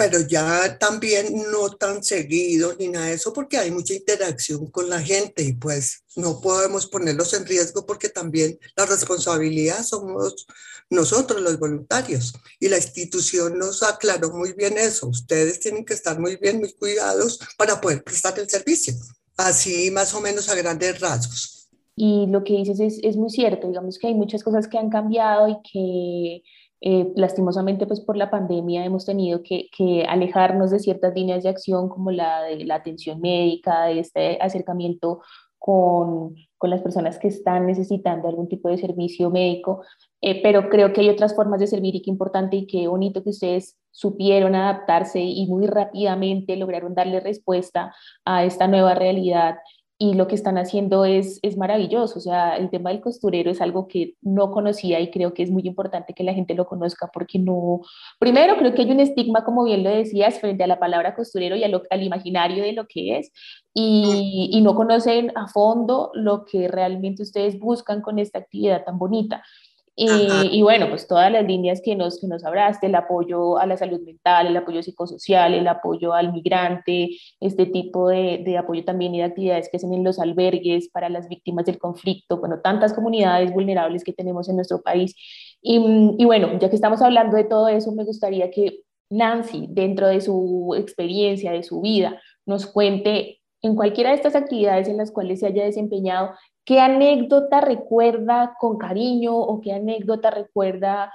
pero 0.00 0.18
ya 0.26 0.78
también 0.78 1.26
no 1.52 1.68
tan 1.76 2.02
seguido 2.02 2.74
ni 2.78 2.88
nada 2.88 3.08
de 3.08 3.12
eso 3.12 3.34
porque 3.34 3.58
hay 3.58 3.70
mucha 3.70 3.92
interacción 3.92 4.70
con 4.70 4.88
la 4.88 4.98
gente 4.98 5.42
y 5.42 5.52
pues 5.52 6.04
no 6.16 6.40
podemos 6.40 6.86
ponerlos 6.86 7.34
en 7.34 7.44
riesgo 7.44 7.84
porque 7.84 8.08
también 8.08 8.58
la 8.76 8.86
responsabilidad 8.86 9.82
somos 9.84 10.46
nosotros 10.88 11.42
los 11.42 11.58
voluntarios. 11.58 12.32
Y 12.58 12.68
la 12.68 12.78
institución 12.78 13.58
nos 13.58 13.82
aclaró 13.82 14.30
muy 14.32 14.54
bien 14.54 14.78
eso. 14.78 15.06
Ustedes 15.06 15.60
tienen 15.60 15.84
que 15.84 15.92
estar 15.92 16.18
muy 16.18 16.36
bien, 16.36 16.60
muy 16.60 16.72
cuidados 16.72 17.38
para 17.58 17.78
poder 17.78 18.02
prestar 18.02 18.38
el 18.38 18.48
servicio. 18.48 18.94
Así 19.36 19.90
más 19.90 20.14
o 20.14 20.22
menos 20.22 20.48
a 20.48 20.54
grandes 20.54 20.98
rasgos. 20.98 21.68
Y 21.94 22.24
lo 22.26 22.42
que 22.42 22.54
dices 22.54 22.80
es, 22.80 23.00
es 23.02 23.16
muy 23.16 23.28
cierto, 23.28 23.68
digamos 23.68 23.98
que 23.98 24.06
hay 24.06 24.14
muchas 24.14 24.42
cosas 24.42 24.66
que 24.66 24.78
han 24.78 24.88
cambiado 24.88 25.46
y 25.46 25.56
que 25.70 26.42
eh, 26.82 27.12
lastimosamente, 27.14 27.86
pues 27.86 28.00
por 28.00 28.16
la 28.16 28.30
pandemia 28.30 28.84
hemos 28.84 29.04
tenido 29.04 29.42
que, 29.42 29.68
alejarnos 30.08 30.70
de 30.70 30.78
ciertas 30.78 31.14
líneas 31.14 31.42
de 31.42 31.50
acción 31.50 31.88
como 31.88 32.10
la 32.10 32.42
de 32.42 32.64
la 32.64 32.76
atención 32.76 33.20
médica, 33.20 33.84
de 33.84 34.00
este 34.00 34.38
acercamiento 34.40 35.20
con, 35.58 36.34
con 36.56 36.70
las 36.70 36.80
personas 36.80 37.18
que 37.18 37.28
están 37.28 37.66
necesitando 37.66 38.28
algún 38.28 38.48
tipo 38.48 38.70
de 38.70 38.78
servicio 38.78 39.30
médico, 39.30 39.82
eh, 40.22 40.42
pero 40.42 40.70
creo 40.70 40.92
que 40.92 41.02
hay 41.02 41.10
otras 41.10 41.34
formas 41.34 41.60
de 41.60 41.66
servir 41.66 41.94
y 41.96 42.02
qué 42.02 42.10
importante 42.10 42.56
y 42.56 42.66
qué 42.66 42.88
bonito 42.88 43.22
que 43.22 43.30
ustedes 43.30 43.76
supieron 43.90 44.54
adaptarse 44.54 45.20
y 45.20 45.46
muy 45.46 45.66
rápidamente 45.66 46.56
lograron 46.56 46.94
darle 46.94 47.20
respuesta 47.20 47.94
a 48.24 48.44
esta 48.44 48.68
nueva 48.68 48.94
realidad 48.94 49.56
y 50.02 50.14
lo 50.14 50.26
que 50.28 50.34
están 50.34 50.56
haciendo 50.56 51.04
es, 51.04 51.40
es 51.42 51.58
maravilloso. 51.58 52.18
O 52.18 52.22
sea, 52.22 52.56
el 52.56 52.70
tema 52.70 52.88
del 52.88 53.02
costurero 53.02 53.50
es 53.50 53.60
algo 53.60 53.86
que 53.86 54.14
no 54.22 54.50
conocía 54.50 54.98
y 54.98 55.10
creo 55.10 55.34
que 55.34 55.42
es 55.42 55.50
muy 55.50 55.62
importante 55.66 56.14
que 56.14 56.24
la 56.24 56.32
gente 56.32 56.54
lo 56.54 56.66
conozca 56.66 57.10
porque 57.12 57.38
no, 57.38 57.82
primero 58.18 58.56
creo 58.56 58.74
que 58.74 58.80
hay 58.80 58.90
un 58.90 59.00
estigma, 59.00 59.44
como 59.44 59.62
bien 59.64 59.84
lo 59.84 59.90
decías, 59.90 60.40
frente 60.40 60.64
a 60.64 60.66
la 60.66 60.80
palabra 60.80 61.14
costurero 61.14 61.54
y 61.54 61.64
al 61.64 62.02
imaginario 62.02 62.64
de 62.64 62.72
lo 62.72 62.86
que 62.86 63.18
es 63.18 63.30
y, 63.74 64.48
y 64.50 64.62
no 64.62 64.74
conocen 64.74 65.32
a 65.36 65.48
fondo 65.48 66.10
lo 66.14 66.46
que 66.46 66.66
realmente 66.66 67.22
ustedes 67.22 67.58
buscan 67.58 68.00
con 68.00 68.18
esta 68.18 68.38
actividad 68.38 68.84
tan 68.84 68.98
bonita. 68.98 69.42
Y, 70.02 70.62
bueno, 70.62 70.88
pues 70.88 71.06
todas 71.06 71.30
las 71.30 71.44
líneas 71.44 71.82
que 71.84 71.94
nos, 71.94 72.18
que 72.18 72.26
nos 72.26 72.42
hablaste, 72.42 72.86
el 72.86 72.94
apoyo 72.94 73.58
a 73.58 73.66
la 73.66 73.76
salud 73.76 74.00
mental, 74.00 74.46
el 74.46 74.56
apoyo 74.56 74.82
psicosocial, 74.82 75.52
el 75.52 75.68
apoyo 75.68 76.14
al 76.14 76.32
migrante, 76.32 77.10
este 77.38 77.66
tipo 77.66 78.08
de, 78.08 78.40
de, 78.42 78.56
apoyo 78.56 78.82
también 78.82 79.14
y 79.14 79.18
de 79.18 79.24
actividades 79.24 79.68
que 79.68 79.76
hacen 79.76 79.92
en 79.92 80.02
los 80.02 80.18
albergues 80.18 80.88
para 80.88 81.10
las 81.10 81.28
víctimas 81.28 81.66
del 81.66 81.78
conflicto, 81.78 82.38
bueno, 82.38 82.60
tantas 82.62 82.94
comunidades 82.94 83.52
vulnerables 83.52 84.02
que 84.02 84.14
tenemos 84.14 84.48
en 84.48 84.56
nuestro 84.56 84.80
país. 84.80 85.14
Y, 85.60 85.76
y 86.18 86.24
bueno, 86.24 86.58
ya 86.58 86.70
que 86.70 86.76
estamos 86.76 87.02
hablando 87.02 87.36
de 87.36 87.44
todo 87.44 87.68
eso, 87.68 87.92
me 87.92 88.04
gustaría 88.04 88.50
que 88.50 88.80
Nancy, 89.10 89.66
dentro 89.68 90.06
de 90.08 90.22
su 90.22 90.74
experiencia, 90.78 91.52
de 91.52 91.62
su 91.62 91.82
vida, 91.82 92.18
nos 92.46 92.64
cuente 92.64 93.40
en 93.62 93.76
cualquiera 93.76 94.10
de 94.10 94.16
estas 94.16 94.34
actividades 94.34 94.88
en 94.88 94.96
las 94.96 95.10
cuales 95.10 95.40
se 95.40 95.46
haya 95.46 95.64
desempeñado, 95.64 96.30
¿Qué 96.70 96.78
anécdota 96.78 97.60
recuerda 97.60 98.54
con 98.60 98.78
cariño 98.78 99.36
o 99.36 99.60
qué 99.60 99.72
anécdota 99.72 100.30
recuerda 100.30 101.12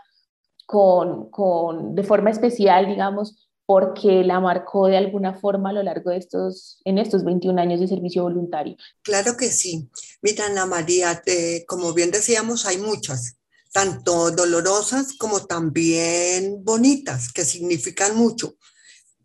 con, 0.66 1.30
con, 1.30 1.96
de 1.96 2.04
forma 2.04 2.30
especial, 2.30 2.88
digamos, 2.88 3.48
porque 3.66 4.26
la 4.26 4.42
marcó 4.42 4.88
de 4.88 4.98
alguna 4.98 5.40
forma 5.40 5.70
a 5.70 5.72
lo 5.72 5.82
largo 5.82 6.10
de 6.10 6.18
estos, 6.18 6.82
en 6.84 6.98
estos 6.98 7.24
21 7.24 7.62
años 7.62 7.80
de 7.80 7.88
servicio 7.88 8.24
voluntario? 8.24 8.76
Claro 9.02 9.38
que 9.38 9.50
sí. 9.50 9.90
Mira, 10.22 10.48
Ana 10.48 10.66
María, 10.66 11.24
como 11.66 11.94
bien 11.94 12.12
decíamos, 12.12 12.66
hay 12.66 12.78
muchas, 12.78 13.38
tanto 13.72 14.32
dolorosas 14.32 15.14
como 15.18 15.46
también 15.46 16.66
bonitas, 16.66 17.32
que 17.32 17.46
significan 17.46 18.18
mucho. 18.18 18.58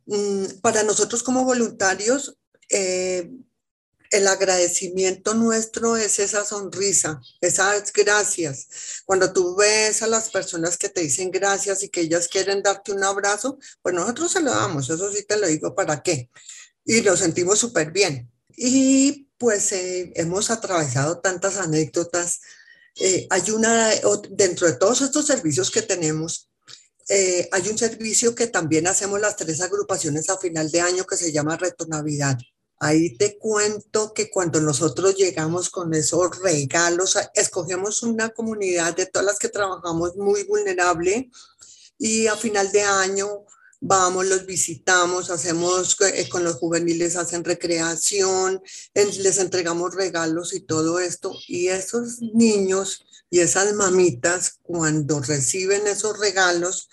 Mm, 0.06 0.60
para 0.62 0.84
nosotros 0.84 1.24
como 1.24 1.44
voluntarios, 1.44 2.38
eh, 2.68 3.32
el 4.10 4.26
agradecimiento 4.26 5.34
nuestro 5.34 5.96
es 5.96 6.18
esa 6.18 6.44
sonrisa, 6.44 7.20
esas 7.40 7.92
gracias. 7.92 9.02
Cuando 9.06 9.32
tú 9.32 9.56
ves 9.56 10.02
a 10.02 10.08
las 10.08 10.30
personas 10.30 10.76
que 10.76 10.88
te 10.88 11.02
dicen 11.02 11.30
gracias 11.30 11.82
y 11.82 11.88
que 11.88 12.02
ellas 12.02 12.26
quieren 12.28 12.62
darte 12.62 12.92
un 12.92 13.04
abrazo, 13.04 13.58
pues 13.82 13.94
nosotros 13.94 14.32
se 14.32 14.40
lo 14.40 14.50
damos, 14.50 14.90
eso 14.90 15.12
sí 15.12 15.24
te 15.24 15.36
lo 15.36 15.46
digo 15.46 15.74
para 15.74 16.02
qué. 16.02 16.28
Y 16.84 17.02
lo 17.02 17.16
sentimos 17.16 17.58
súper 17.60 17.92
bien. 17.92 18.30
Y 18.56 19.28
pues 19.38 19.72
eh, 19.72 20.12
hemos 20.16 20.50
atravesado 20.50 21.20
tantas 21.20 21.56
anécdotas. 21.56 22.40
Eh, 22.96 23.28
hay 23.30 23.50
una, 23.52 23.90
dentro 24.30 24.66
de 24.66 24.74
todos 24.74 25.00
estos 25.02 25.26
servicios 25.26 25.70
que 25.70 25.82
tenemos, 25.82 26.50
eh, 27.08 27.48
hay 27.52 27.68
un 27.68 27.78
servicio 27.78 28.34
que 28.34 28.46
también 28.48 28.86
hacemos 28.86 29.20
las 29.20 29.36
tres 29.36 29.60
agrupaciones 29.60 30.28
a 30.30 30.38
final 30.38 30.70
de 30.70 30.80
año 30.80 31.04
que 31.04 31.16
se 31.16 31.32
llama 31.32 31.56
Reto 31.56 31.86
Navidad. 31.86 32.38
Ahí 32.82 33.14
te 33.16 33.36
cuento 33.36 34.14
que 34.14 34.30
cuando 34.30 34.58
nosotros 34.58 35.14
llegamos 35.14 35.68
con 35.68 35.92
esos 35.92 36.38
regalos, 36.40 37.18
escogemos 37.34 38.02
una 38.02 38.30
comunidad 38.30 38.96
de 38.96 39.04
todas 39.04 39.26
las 39.26 39.38
que 39.38 39.50
trabajamos 39.50 40.16
muy 40.16 40.44
vulnerable 40.44 41.30
y 41.98 42.26
a 42.26 42.36
final 42.36 42.72
de 42.72 42.80
año 42.80 43.44
vamos, 43.80 44.26
los 44.26 44.46
visitamos, 44.46 45.28
hacemos 45.28 45.96
eh, 46.00 46.26
con 46.30 46.42
los 46.42 46.56
juveniles, 46.56 47.16
hacen 47.16 47.44
recreación, 47.44 48.62
les 48.94 49.38
entregamos 49.38 49.94
regalos 49.94 50.54
y 50.54 50.60
todo 50.60 51.00
esto. 51.00 51.36
Y 51.48 51.68
esos 51.68 52.20
niños 52.20 53.04
y 53.28 53.40
esas 53.40 53.74
mamitas, 53.74 54.58
cuando 54.62 55.20
reciben 55.20 55.86
esos 55.86 56.18
regalos, 56.18 56.88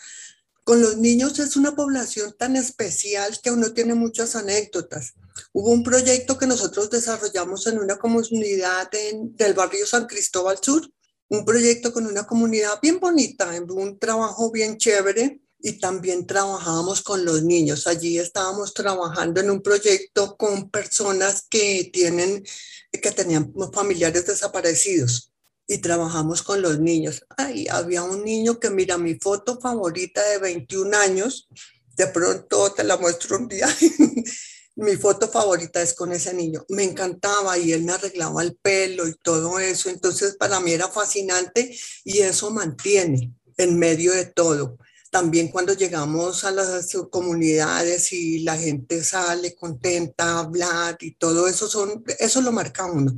con 0.67 0.81
los 0.81 0.97
niños 0.97 1.39
es 1.39 1.55
una 1.55 1.77
población 1.77 2.35
tan 2.37 2.57
especial 2.57 3.39
que 3.41 3.51
uno 3.51 3.71
tiene 3.71 3.95
muchas 3.95 4.35
anécdotas. 4.35 5.13
Hubo 5.53 5.69
un 5.69 5.81
proyecto 5.81 6.37
que 6.37 6.45
nosotros 6.45 6.89
desarrollamos 6.89 7.67
en 7.67 7.79
una 7.79 7.97
comunidad 7.97 8.91
del 8.91 9.53
barrio 9.53 9.85
San 9.85 10.07
Cristóbal 10.07 10.57
Sur, 10.61 10.85
un 11.29 11.45
proyecto 11.45 11.93
con 11.93 12.05
una 12.05 12.27
comunidad 12.27 12.81
bien 12.81 12.99
bonita, 12.99 13.49
un 13.69 13.97
trabajo 13.97 14.51
bien 14.51 14.77
chévere 14.77 15.39
y 15.61 15.79
también 15.79 16.27
trabajábamos 16.27 17.01
con 17.01 17.23
los 17.23 17.43
niños. 17.43 17.87
Allí 17.87 18.19
estábamos 18.19 18.73
trabajando 18.73 19.39
en 19.39 19.49
un 19.49 19.61
proyecto 19.61 20.35
con 20.35 20.69
personas 20.69 21.45
que 21.49 21.89
tienen 21.93 22.43
que 22.91 23.11
tenían 23.11 23.53
familiares 23.71 24.25
desaparecidos 24.25 25.31
y 25.67 25.79
trabajamos 25.79 26.41
con 26.41 26.61
los 26.61 26.79
niños. 26.79 27.25
Ay, 27.35 27.67
había 27.69 28.03
un 28.03 28.23
niño 28.23 28.59
que 28.59 28.69
mira 28.69 28.97
mi 28.97 29.15
foto 29.15 29.59
favorita 29.59 30.23
de 30.29 30.39
21 30.39 30.97
años, 30.97 31.49
de 31.97 32.07
pronto 32.07 32.71
te 32.71 32.83
la 32.83 32.97
muestro 32.97 33.37
un 33.37 33.47
día. 33.47 33.67
mi 34.77 34.95
foto 34.95 35.27
favorita 35.27 35.81
es 35.81 35.93
con 35.93 36.11
ese 36.11 36.33
niño. 36.33 36.65
Me 36.69 36.83
encantaba 36.83 37.57
y 37.57 37.73
él 37.73 37.83
me 37.83 37.93
arreglaba 37.93 38.43
el 38.43 38.55
pelo 38.55 39.07
y 39.07 39.15
todo 39.15 39.59
eso. 39.59 39.89
Entonces 39.89 40.37
para 40.37 40.59
mí 40.59 40.71
era 40.71 40.87
fascinante 40.87 41.75
y 42.05 42.19
eso 42.19 42.51
mantiene 42.51 43.33
en 43.57 43.77
medio 43.77 44.13
de 44.13 44.25
todo. 44.25 44.77
También 45.09 45.47
cuando 45.47 45.73
llegamos 45.73 46.43
a 46.43 46.51
las 46.51 46.95
comunidades 47.09 48.13
y 48.13 48.39
la 48.39 48.57
gente 48.57 49.03
sale 49.03 49.55
contenta 49.55 50.25
a 50.25 50.39
hablar 50.39 50.97
y 50.99 51.15
todo 51.15 51.47
eso, 51.47 51.67
son, 51.67 52.03
eso 52.19 52.41
lo 52.41 52.51
marca 52.51 52.85
uno. 52.85 53.13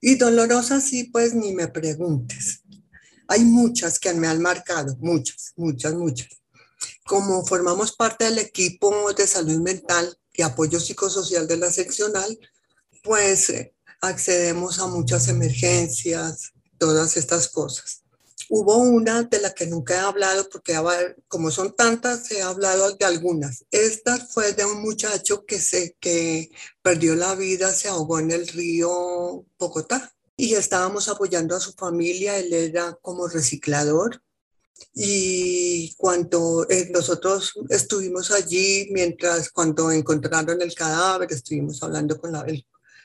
Y 0.00 0.16
dolorosas 0.16 0.84
sí, 0.84 1.04
pues 1.04 1.34
ni 1.34 1.52
me 1.52 1.68
preguntes. 1.68 2.62
Hay 3.26 3.44
muchas 3.44 3.98
que 3.98 4.12
me 4.14 4.26
han 4.26 4.40
marcado, 4.40 4.96
muchas, 5.00 5.52
muchas, 5.56 5.94
muchas. 5.94 6.28
Como 7.04 7.44
formamos 7.44 7.94
parte 7.96 8.24
del 8.24 8.38
equipo 8.38 9.12
de 9.12 9.26
salud 9.26 9.60
mental, 9.60 10.16
y 10.38 10.42
apoyo 10.42 10.78
psicosocial 10.78 11.48
de 11.48 11.56
la 11.56 11.70
seccional, 11.70 12.38
pues 13.02 13.50
eh, 13.50 13.74
accedemos 14.00 14.78
a 14.78 14.86
muchas 14.86 15.26
emergencias, 15.26 16.52
todas 16.78 17.16
estas 17.16 17.48
cosas. 17.48 18.04
Hubo 18.50 18.78
una 18.78 19.24
de 19.24 19.40
la 19.40 19.52
que 19.52 19.66
nunca 19.66 19.94
he 19.94 19.98
hablado 19.98 20.48
porque 20.48 20.74
como 21.28 21.50
son 21.50 21.76
tantas, 21.76 22.30
he 22.30 22.40
hablado 22.40 22.96
de 22.96 23.04
algunas. 23.04 23.64
Esta 23.70 24.16
fue 24.16 24.52
de 24.54 24.64
un 24.64 24.80
muchacho 24.80 25.44
que, 25.44 25.60
se, 25.60 25.96
que 26.00 26.50
perdió 26.80 27.14
la 27.14 27.34
vida, 27.34 27.72
se 27.72 27.88
ahogó 27.88 28.18
en 28.18 28.30
el 28.30 28.48
río 28.48 29.44
Bogotá 29.58 30.12
y 30.36 30.54
estábamos 30.54 31.08
apoyando 31.08 31.56
a 31.56 31.60
su 31.60 31.72
familia. 31.72 32.38
Él 32.38 32.52
era 32.54 32.96
como 33.02 33.28
reciclador 33.28 34.22
y 34.94 35.94
cuando 35.96 36.66
eh, 36.70 36.88
nosotros 36.90 37.52
estuvimos 37.68 38.30
allí, 38.30 38.88
mientras 38.92 39.50
cuando 39.50 39.90
encontraron 39.92 40.62
el 40.62 40.74
cadáver, 40.74 41.30
estuvimos 41.32 41.82
hablando 41.82 42.18
con 42.18 42.32
la, 42.32 42.46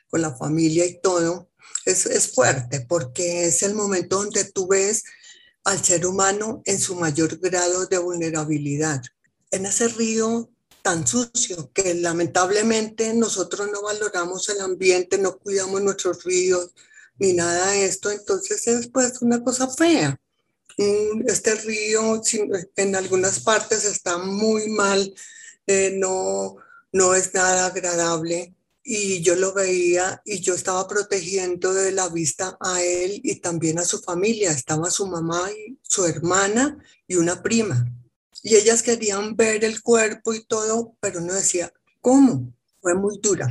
con 0.10 0.22
la 0.22 0.36
familia 0.36 0.86
y 0.86 1.02
todo, 1.02 1.50
es, 1.86 2.06
es 2.06 2.32
fuerte 2.34 2.86
porque 2.88 3.48
es 3.48 3.64
el 3.64 3.74
momento 3.74 4.18
donde 4.18 4.46
tú 4.46 4.68
ves 4.68 5.04
al 5.64 5.84
ser 5.84 6.06
humano 6.06 6.62
en 6.66 6.80
su 6.80 6.96
mayor 6.96 7.38
grado 7.40 7.86
de 7.86 7.98
vulnerabilidad. 7.98 9.02
En 9.52 9.66
ese 9.66 9.88
río 9.88 10.50
tan 10.82 11.08
sucio 11.08 11.72
que 11.74 11.94
lamentablemente 11.94 13.14
nosotros 13.14 13.70
no 13.72 13.82
valoramos 13.82 14.50
el 14.50 14.62
ambiente, 14.62 15.18
no 15.18 15.38
cuidamos 15.38 15.82
nuestros 15.82 16.24
ríos 16.24 16.72
ni 17.20 17.34
nada 17.34 17.72
de 17.72 17.86
esto, 17.86 18.12
entonces 18.12 18.68
es 18.68 18.88
pues 18.88 19.22
una 19.22 19.44
cosa 19.44 19.70
fea 19.70 20.20
este 20.78 21.56
río 21.56 22.22
en 22.76 22.96
algunas 22.96 23.40
partes 23.40 23.86
está 23.86 24.18
muy 24.18 24.70
mal, 24.70 25.14
eh, 25.68 25.94
no, 25.96 26.56
no 26.92 27.14
es 27.14 27.34
nada 27.34 27.68
agradable 27.68 28.56
y 28.84 29.22
yo 29.22 29.36
lo 29.36 29.54
veía 29.54 30.22
y 30.26 30.42
yo 30.42 30.54
estaba 30.54 30.86
protegiendo 30.88 31.74
de 31.74 31.94
la 31.94 32.10
vista 32.10 32.58
a 32.60 32.84
él 32.84 33.22
y 33.24 33.36
también 33.36 33.80
a 33.80 33.86
su 33.86 34.00
familia. 34.00 34.52
Estaba 34.52 34.92
su 34.92 35.08
mamá 35.08 35.50
y 35.52 35.80
su 35.82 36.06
hermana 36.06 36.78
y 37.08 37.16
una 37.16 37.42
prima. 37.42 37.86
Y 38.42 38.56
ellas 38.56 38.84
querían 38.84 39.38
ver 39.38 39.64
el 39.64 39.82
cuerpo 39.82 40.34
y 40.34 40.44
todo, 40.44 40.98
pero 41.00 41.22
no 41.22 41.34
decía, 41.34 41.72
¿cómo? 42.02 42.54
Fue 42.82 42.94
muy 42.94 43.18
dura. 43.20 43.50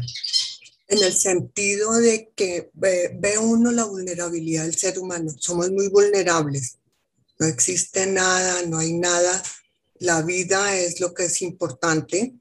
en 0.88 1.02
el 1.02 1.14
sentido 1.14 1.94
de 1.94 2.30
que 2.36 2.70
ve, 2.74 3.38
uno 3.40 3.72
la 3.72 3.84
vulnerabilidad 3.84 4.64
del 4.64 4.76
ser 4.76 4.98
humano. 4.98 5.32
Somos 5.38 5.70
muy 5.70 5.88
vulnerables. 5.88 6.76
No 7.38 7.46
existe 7.46 8.06
nada, 8.06 8.66
no 8.66 8.78
hay 8.78 8.92
nada. 8.92 9.42
La 9.98 10.20
vida 10.20 10.76
es 10.76 11.00
lo 11.00 11.14
que 11.14 11.24
es 11.24 11.40
importante 11.40 12.34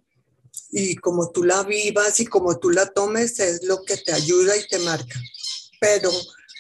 y 0.72 0.96
como 0.96 1.32
tú 1.32 1.44
la 1.44 1.64
vivas 1.64 2.20
y 2.20 2.26
como 2.26 2.58
tú 2.58 2.70
la 2.70 2.88
tomes 2.88 3.40
es 3.40 3.64
lo 3.64 3.84
que 3.84 3.98
te 3.98 4.14
ayuda 4.14 4.56
y 4.56 4.68
te 4.68 4.80
marca. 4.80 5.20
Pero 5.80 6.12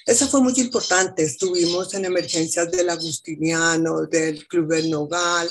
eso 0.05 0.27
fue 0.27 0.41
muy 0.41 0.53
importante. 0.57 1.23
Estuvimos 1.23 1.93
en 1.93 2.05
emergencias 2.05 2.69
del 2.71 2.89
Agustiniano, 2.89 4.05
del 4.07 4.47
Club 4.47 4.67
del 4.67 4.89
Nogal, 4.89 5.49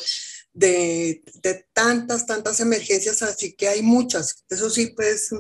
de, 0.53 1.23
de 1.43 1.67
tantas, 1.73 2.27
tantas 2.27 2.61
emergencias, 2.61 3.23
así 3.23 3.53
que 3.53 3.69
hay 3.69 3.83
muchas. 3.83 4.45
Eso 4.49 4.69
sí, 4.69 4.89
pues 4.89 5.31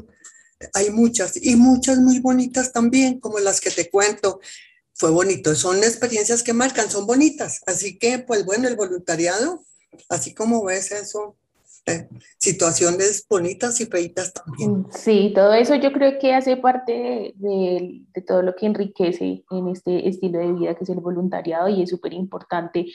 hay 0.75 0.91
muchas 0.91 1.37
y 1.37 1.57
muchas 1.57 1.99
muy 1.99 2.21
bonitas 2.21 2.73
también, 2.73 3.21
como 3.21 3.39
las 3.39 3.61
que 3.61 3.71
te 3.71 3.91
cuento. 3.91 4.41
Fue 4.95 5.11
bonito, 5.11 5.55
son 5.55 5.79
experiencias 5.79 6.43
que 6.43 6.53
marcan, 6.53 6.91
son 6.91 7.07
bonitas. 7.07 7.61
Así 7.67 7.99
que, 7.99 8.19
pues 8.19 8.45
bueno, 8.45 8.69
el 8.69 8.77
voluntariado, 8.77 9.65
así 10.09 10.35
como 10.35 10.65
ves 10.65 10.93
eso, 10.93 11.37
eh, 11.87 12.09
situaciones 12.39 13.27
bonitas 13.29 13.81
y 13.81 13.87
feitas 13.87 14.33
también. 14.33 14.87
Sí, 14.91 15.33
todo 15.35 15.55
eso 15.55 15.75
yo 15.77 15.93
creo 15.93 16.19
que 16.19 16.35
hace 16.35 16.57
parte 16.57 17.33
de, 17.37 18.03
de, 18.15 18.23
todo 18.23 18.43
lo 18.43 18.55
que 18.55 18.67
enriquece 18.67 19.45
en 19.51 19.69
este 19.69 20.09
estilo 20.09 20.39
de 20.39 20.53
vida 20.53 20.75
que 20.75 20.85
es 20.85 20.91
el 20.91 21.01
voluntariado 21.01 21.69
y 21.69 21.83
es 21.83 21.91
súper 21.91 22.13
importante 22.13 22.87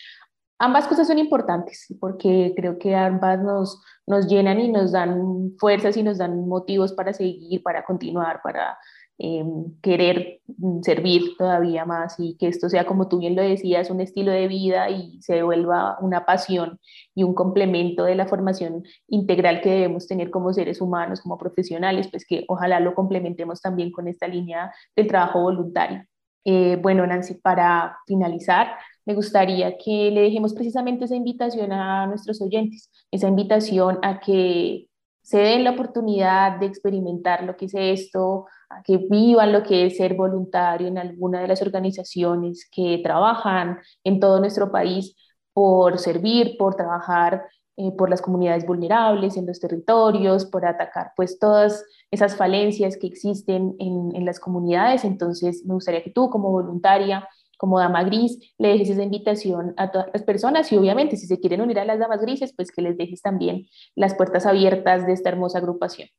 Ambas 0.58 0.88
cosas 0.88 1.08
son 1.08 1.19
importantes 1.19 1.86
porque 2.00 2.54
creo 2.56 2.80
que 2.80 2.95
ambas 2.95 3.41
nos, 3.41 3.82
nos 4.08 4.28
llenan 4.28 4.60
y 4.62 4.69
nos 4.69 4.93
dan 4.93 5.52
fuerzas 5.60 5.98
y 5.98 6.04
nos 6.04 6.17
dan 6.17 6.48
motivos 6.48 6.93
para 6.93 7.12
seguir, 7.13 7.62
para 7.62 7.84
continuar, 7.84 8.41
para 8.41 8.78
em, 9.17 9.80
querer 9.82 10.41
servir 10.82 11.38
todavía 11.38 11.86
más 11.86 12.15
y 12.19 12.36
que 12.38 12.47
esto 12.47 12.69
sea, 12.69 12.86
como 12.86 13.08
tú 13.08 13.19
bien 13.19 13.36
lo 13.36 13.41
decías, 13.41 13.89
un 13.89 14.01
estilo 14.01 14.32
de 14.32 14.47
vida 14.47 14.89
y 14.89 15.21
se 15.21 15.43
vuelva 15.43 15.97
una 16.01 16.25
pasión 16.25 16.80
y 17.13 17.23
un 17.23 17.34
complemento 17.34 18.04
de 18.04 18.15
la 18.15 18.28
formación 18.28 18.84
integral 19.08 19.62
que 19.62 19.69
debemos 19.69 20.08
tener 20.08 20.30
como 20.32 20.54
seres 20.54 20.82
humanos, 20.82 21.21
como 21.21 21.38
profesionales, 21.38 22.08
pues 22.10 22.25
que 22.25 22.45
ojalá 22.47 22.80
lo 22.80 22.93
complementemos 22.93 23.62
también 23.62 23.91
con 23.91 24.08
esta 24.08 24.28
línea 24.28 24.73
del 24.95 25.08
trabajo 25.08 25.41
voluntario. 25.41 26.06
Eh, 26.45 26.78
bueno, 26.82 27.08
Nancy, 27.08 27.36
para 27.36 27.97
finalizar, 28.06 28.78
me 29.06 29.15
gustaría 29.15 29.78
que 29.78 30.12
le 30.12 30.21
dejemos 30.21 30.54
precisamente 30.54 31.06
esa 31.06 31.15
invitación 31.15 31.71
a 31.71 32.06
nuestros 32.06 32.41
oyentes, 32.41 32.91
esa 33.12 33.28
invitación 33.28 33.99
a 34.04 34.19
que 34.19 34.88
se 35.23 35.39
den 35.39 35.63
la 35.63 35.71
oportunidad 35.71 36.60
de 36.60 36.67
experimentar 36.67 37.43
lo 37.43 37.58
que 37.58 37.65
es 37.65 37.73
esto, 37.73 38.45
que 38.84 38.98
vivan 39.10 39.52
lo 39.52 39.64
que 39.64 39.86
es 39.86 39.98
ser 39.98 40.16
voluntario 40.16 40.88
en 40.88 40.98
alguna 40.98 41.42
de 41.42 41.48
las 41.48 41.62
organizaciones 41.62 42.68
que 42.72 43.00
trabajan 43.04 43.80
en 44.04 44.20
todo 44.20 44.40
nuestro 44.40 44.72
país 44.72 45.16
por 45.54 46.00
servir, 46.00 46.58
por 46.58 46.76
trabajar 46.76 47.46
eh, 47.78 47.92
por 47.98 48.10
las 48.10 48.22
comunidades 48.22 48.66
vulnerables 48.66 49.38
en 49.38 49.46
los 49.46 49.60
territorios, 49.60 50.46
por 50.46 50.66
atacar 50.66 51.12
pues 51.16 51.40
todas 51.40 51.84
esas 52.10 52.36
falencias 52.36 52.98
que 52.98 53.08
existen 53.08 53.76
en, 53.80 54.16
en 54.16 54.26
las 54.26 54.40
comunidades. 54.40 55.04
Entonces 55.04 55.64
me 55.66 55.74
gustaría 55.74 56.04
que 56.04 56.12
tú 56.12 56.30
como 56.30 56.52
voluntaria 56.52 57.28
como 57.58 57.80
dama 57.80 58.04
gris, 58.04 58.38
le 58.58 58.70
dejes 58.70 58.90
esa 58.90 59.04
invitación 59.04 59.74
a 59.78 59.92
todas 59.92 60.08
las 60.14 60.24
personas 60.24 60.72
y 60.72 60.78
obviamente 60.78 61.18
si 61.18 61.28
se 61.28 61.40
quieren 61.40 61.62
unir 61.62 61.80
a 61.80 61.86
las 61.86 62.00
damas 62.00 62.22
grises, 62.22 62.54
pues 62.56 62.72
que 62.72 62.82
les 62.82 62.98
dejes 62.98 63.22
también 63.22 63.68
las 63.96 64.16
puertas 64.16 64.46
abiertas 64.46 65.06
de 65.06 65.14
esta 65.14 65.30
hermosa 65.30 65.60
agrupación. 65.60 66.10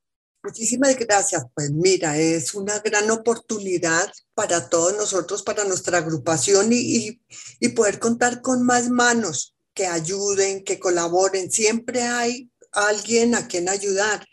Muchísimas 0.46 0.96
gracias. 0.96 1.42
Pues 1.54 1.72
mira, 1.72 2.16
es 2.18 2.54
una 2.54 2.78
gran 2.78 3.10
oportunidad 3.10 4.12
para 4.32 4.68
todos 4.68 4.96
nosotros, 4.96 5.42
para 5.42 5.64
nuestra 5.64 5.98
agrupación 5.98 6.68
y, 6.70 7.20
y, 7.58 7.68
poder 7.70 7.98
contar 7.98 8.42
con 8.42 8.62
más 8.62 8.88
manos 8.88 9.56
que 9.74 9.88
ayuden, 9.88 10.62
que 10.62 10.78
colaboren. 10.78 11.50
Siempre 11.50 12.02
hay 12.02 12.48
alguien 12.70 13.34
a 13.34 13.48
quien 13.48 13.68
ayudar. 13.68 14.24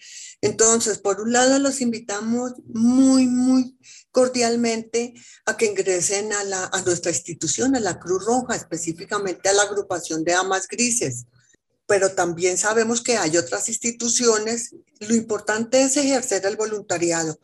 Entonces, 0.42 1.00
por 1.00 1.20
un 1.20 1.34
lado, 1.34 1.58
los 1.58 1.82
invitamos 1.82 2.52
muy, 2.68 3.26
muy 3.26 3.76
cordialmente 4.12 5.16
a 5.48 5.58
que 5.58 5.66
ingresen 5.66 6.32
a, 6.32 6.44
la, 6.44 6.66
a 6.66 6.84
nuestra 6.84 7.10
institución, 7.10 7.76
a 7.76 7.80
la 7.80 8.00
Cruz 8.00 8.24
Roja, 8.24 8.56
específicamente 8.56 9.50
a 9.50 9.54
la 9.54 9.64
agrupación 9.64 10.24
de 10.24 10.36
Amas 10.36 10.68
Grises. 10.68 11.26
Pero 11.86 12.14
también 12.14 12.58
sabemos 12.58 13.02
que 13.02 13.18
hay 13.18 13.38
otras 13.38 13.70
instituciones. 13.70 14.76
Lo 15.00 15.16
importante 15.16 15.84
es 15.84 15.98
ejercer 15.98 16.46
el 16.46 16.56
voluntariado. 16.56 17.40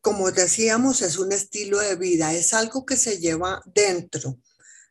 Como 0.00 0.30
decíamos, 0.30 1.02
es 1.02 1.18
un 1.18 1.32
estilo 1.32 1.78
de 1.80 1.96
vida, 1.96 2.32
es 2.32 2.54
algo 2.54 2.86
que 2.86 2.96
se 2.96 3.18
lleva 3.18 3.62
dentro. 3.74 4.38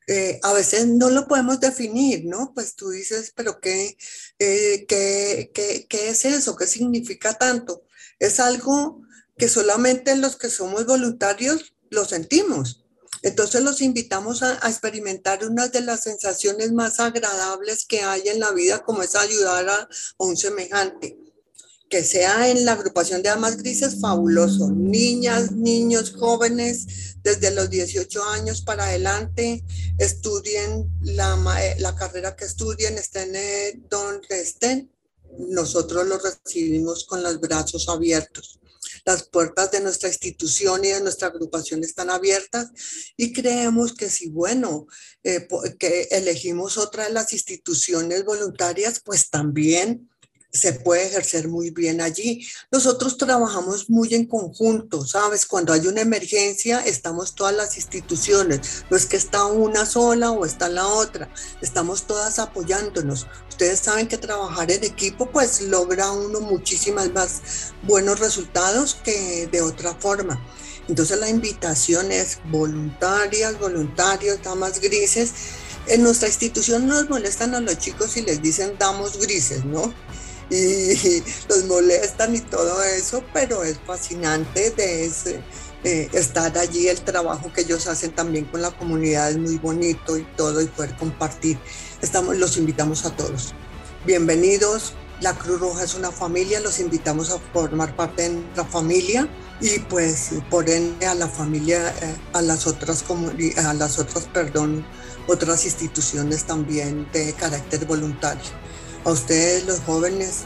Eh, 0.08 0.40
a 0.42 0.54
veces 0.54 0.88
no 0.88 1.10
lo 1.10 1.28
podemos 1.28 1.60
definir, 1.60 2.26
¿no? 2.26 2.54
Pues 2.54 2.76
tú 2.76 2.90
dices, 2.90 3.34
pero 3.36 3.60
qué, 3.60 3.98
eh, 4.40 4.86
qué, 4.88 5.52
qué, 5.54 5.86
qué 5.90 6.10
es 6.10 6.24
eso? 6.26 6.56
¿Qué 6.56 6.66
significa 6.66 7.34
tanto? 7.34 7.84
Es 8.20 8.40
algo 8.40 9.02
que 9.38 9.50
solamente 9.50 10.16
los 10.16 10.38
que 10.38 10.50
somos 10.50 10.86
voluntarios 10.86 11.76
lo 11.90 12.06
sentimos. 12.06 12.87
Entonces 13.22 13.62
los 13.62 13.82
invitamos 13.82 14.44
a, 14.44 14.54
experimentar 14.68 15.46
una 15.46 15.68
de 15.68 15.82
las 15.82 16.02
sensaciones 16.02 16.72
más 16.72 17.00
agradables 17.00 17.86
que 17.86 18.02
hay 18.02 18.28
en 18.28 18.40
la 18.40 18.52
vida, 18.52 18.84
como 18.84 19.04
es 19.04 19.16
ayudar 19.16 19.68
a, 19.70 19.90
un 20.18 20.38
semejante. 20.38 21.18
Que 21.90 22.04
sea 22.04 22.50
en 22.50 22.66
la 22.66 22.74
agrupación 22.74 23.24
de 23.24 23.30
amas 23.30 23.58
grises, 23.58 24.02
fabuloso. 24.02 24.70
Niñas, 24.70 25.54
niños, 25.54 26.14
jóvenes, 26.18 27.16
desde 27.24 27.52
los 27.52 27.70
18 27.70 28.24
años 28.26 28.62
para 28.62 28.88
adelante, 28.88 29.64
estudien 29.98 30.90
la, 31.02 31.38
la 31.80 31.96
carrera 31.96 32.36
que 32.36 32.44
estudien, 32.44 32.98
estén 32.98 33.34
eh, 33.36 33.80
donde 33.90 34.42
estén. 34.42 34.92
Nosotros 35.40 36.06
los 36.08 36.22
recibimos 36.24 37.06
con 37.06 37.24
los 37.24 37.40
brazos 37.40 37.88
abiertos 37.88 38.60
las 39.08 39.30
puertas 39.30 39.72
de 39.72 39.80
nuestra 39.80 40.10
institución 40.10 40.84
y 40.84 40.90
de 40.90 41.00
nuestra 41.00 41.30
agrupación 41.30 41.82
están 41.82 42.10
abiertas 42.10 42.72
y 43.16 43.32
creemos 43.32 43.94
que 43.94 44.10
si, 44.10 44.28
bueno, 44.28 44.86
eh, 45.24 45.48
que 45.80 46.10
elegimos 46.12 46.78
otra 46.78 47.06
de 47.06 47.14
las 47.14 47.32
instituciones 47.32 48.26
voluntarias, 48.26 49.00
pues 49.00 49.30
también 49.30 50.10
se 50.58 50.74
puede 50.74 51.08
ejercer 51.08 51.48
muy 51.48 51.70
bien 51.70 52.02
allí. 52.02 52.46
Nosotros 52.72 53.18
trabajamos 53.18 53.90
muy 53.90 54.14
en 54.14 54.26
conjunto, 54.26 55.06
¿sabes? 55.06 55.46
Cuando 55.46 55.74
hay 55.74 55.88
una 55.88 56.02
emergencia, 56.02 56.80
estamos 56.80 57.36
todas 57.36 57.56
las 57.56 57.78
instituciones. 57.78 58.86
No 58.90 58.98
es 58.98 59.06
que 59.06 59.18
está 59.18 59.46
una 59.46 59.86
sola 59.86 60.32
o 60.32 60.46
está 60.46 60.70
la 60.70 60.88
otra, 60.88 61.30
estamos 61.62 62.04
todas 62.04 62.40
apoyándonos. 62.40 63.28
Ustedes 63.50 63.80
saben 63.80 64.08
que 64.08 64.18
trabajar 64.18 64.72
en 64.72 64.84
equipo 64.84 65.32
pues 65.32 65.62
logra 65.62 66.12
uno 66.12 66.42
muchísimas 66.42 67.12
más 67.12 67.42
buenos 67.84 68.20
resultados 68.20 68.96
que 69.04 69.48
de 69.52 69.62
otra 69.62 69.96
forma. 69.96 70.40
Entonces 70.88 71.20
la 71.20 71.30
invitación 71.30 72.12
es 72.12 72.40
voluntarias, 72.46 73.60
voluntarios, 73.60 74.42
damas 74.44 74.80
grises. 74.80 75.32
En 75.88 76.04
nuestra 76.04 76.28
institución 76.28 76.88
nos 76.88 77.10
molestan 77.10 77.56
a 77.56 77.62
los 77.62 77.78
chicos 77.78 78.18
y 78.18 78.22
les 78.22 78.42
dicen 78.42 78.76
damos 78.78 79.18
grises, 79.20 79.66
¿no? 79.66 79.94
Y 80.50 81.24
los 81.50 81.66
molestan 81.66 82.36
y 82.36 82.42
todo 82.42 82.82
eso, 82.84 83.24
pero 83.34 83.64
es 83.64 83.80
fascinante 83.86 84.72
de 84.72 85.06
ese, 85.06 85.42
eh, 85.84 86.10
estar 86.14 86.58
allí, 86.58 86.88
el 86.88 87.02
trabajo 87.02 87.52
que 87.54 87.62
ellos 87.62 87.88
hacen 87.88 88.12
también 88.12 88.46
con 88.46 88.62
la 88.62 88.72
comunidad 88.72 89.30
es 89.30 89.38
muy 89.38 89.58
bonito 89.58 90.18
y 90.18 90.24
todo, 90.36 90.62
y 90.62 90.66
poder 90.66 90.96
compartir. 90.96 91.58
Estamos, 92.02 92.38
los 92.38 92.58
invitamos 92.58 93.06
a 93.06 93.16
todos. 93.16 93.54
Bienvenidos. 94.06 94.94
La 95.22 95.34
Cruz 95.34 95.60
Roja 95.60 95.84
es 95.84 95.96
una 95.96 96.12
familia, 96.12 96.60
los 96.60 96.80
invitamos 96.80 97.32
a 97.32 97.40
formar 97.52 97.96
parte 97.96 98.24
de 98.24 98.30
nuestra 98.30 98.66
familia 98.66 99.28
y 99.60 99.80
pues 99.80 100.30
por 100.52 100.70
ende 100.70 101.08
a 101.08 101.16
la 101.16 101.28
familia, 101.28 101.90
eh, 102.02 102.16
a 102.34 102.42
las 102.44 102.68
otras 102.68 103.04
a 103.58 103.74
las 103.74 103.98
otras, 103.98 104.26
perdón, 104.26 104.86
otras 105.28 105.66
instituciones 105.66 106.44
también 106.44 107.08
de 107.14 107.34
carácter 107.34 107.86
voluntario 107.86 108.67
a 109.06 109.12
ustedes 109.12 109.66
los 109.66 109.80
jóvenes, 109.80 110.44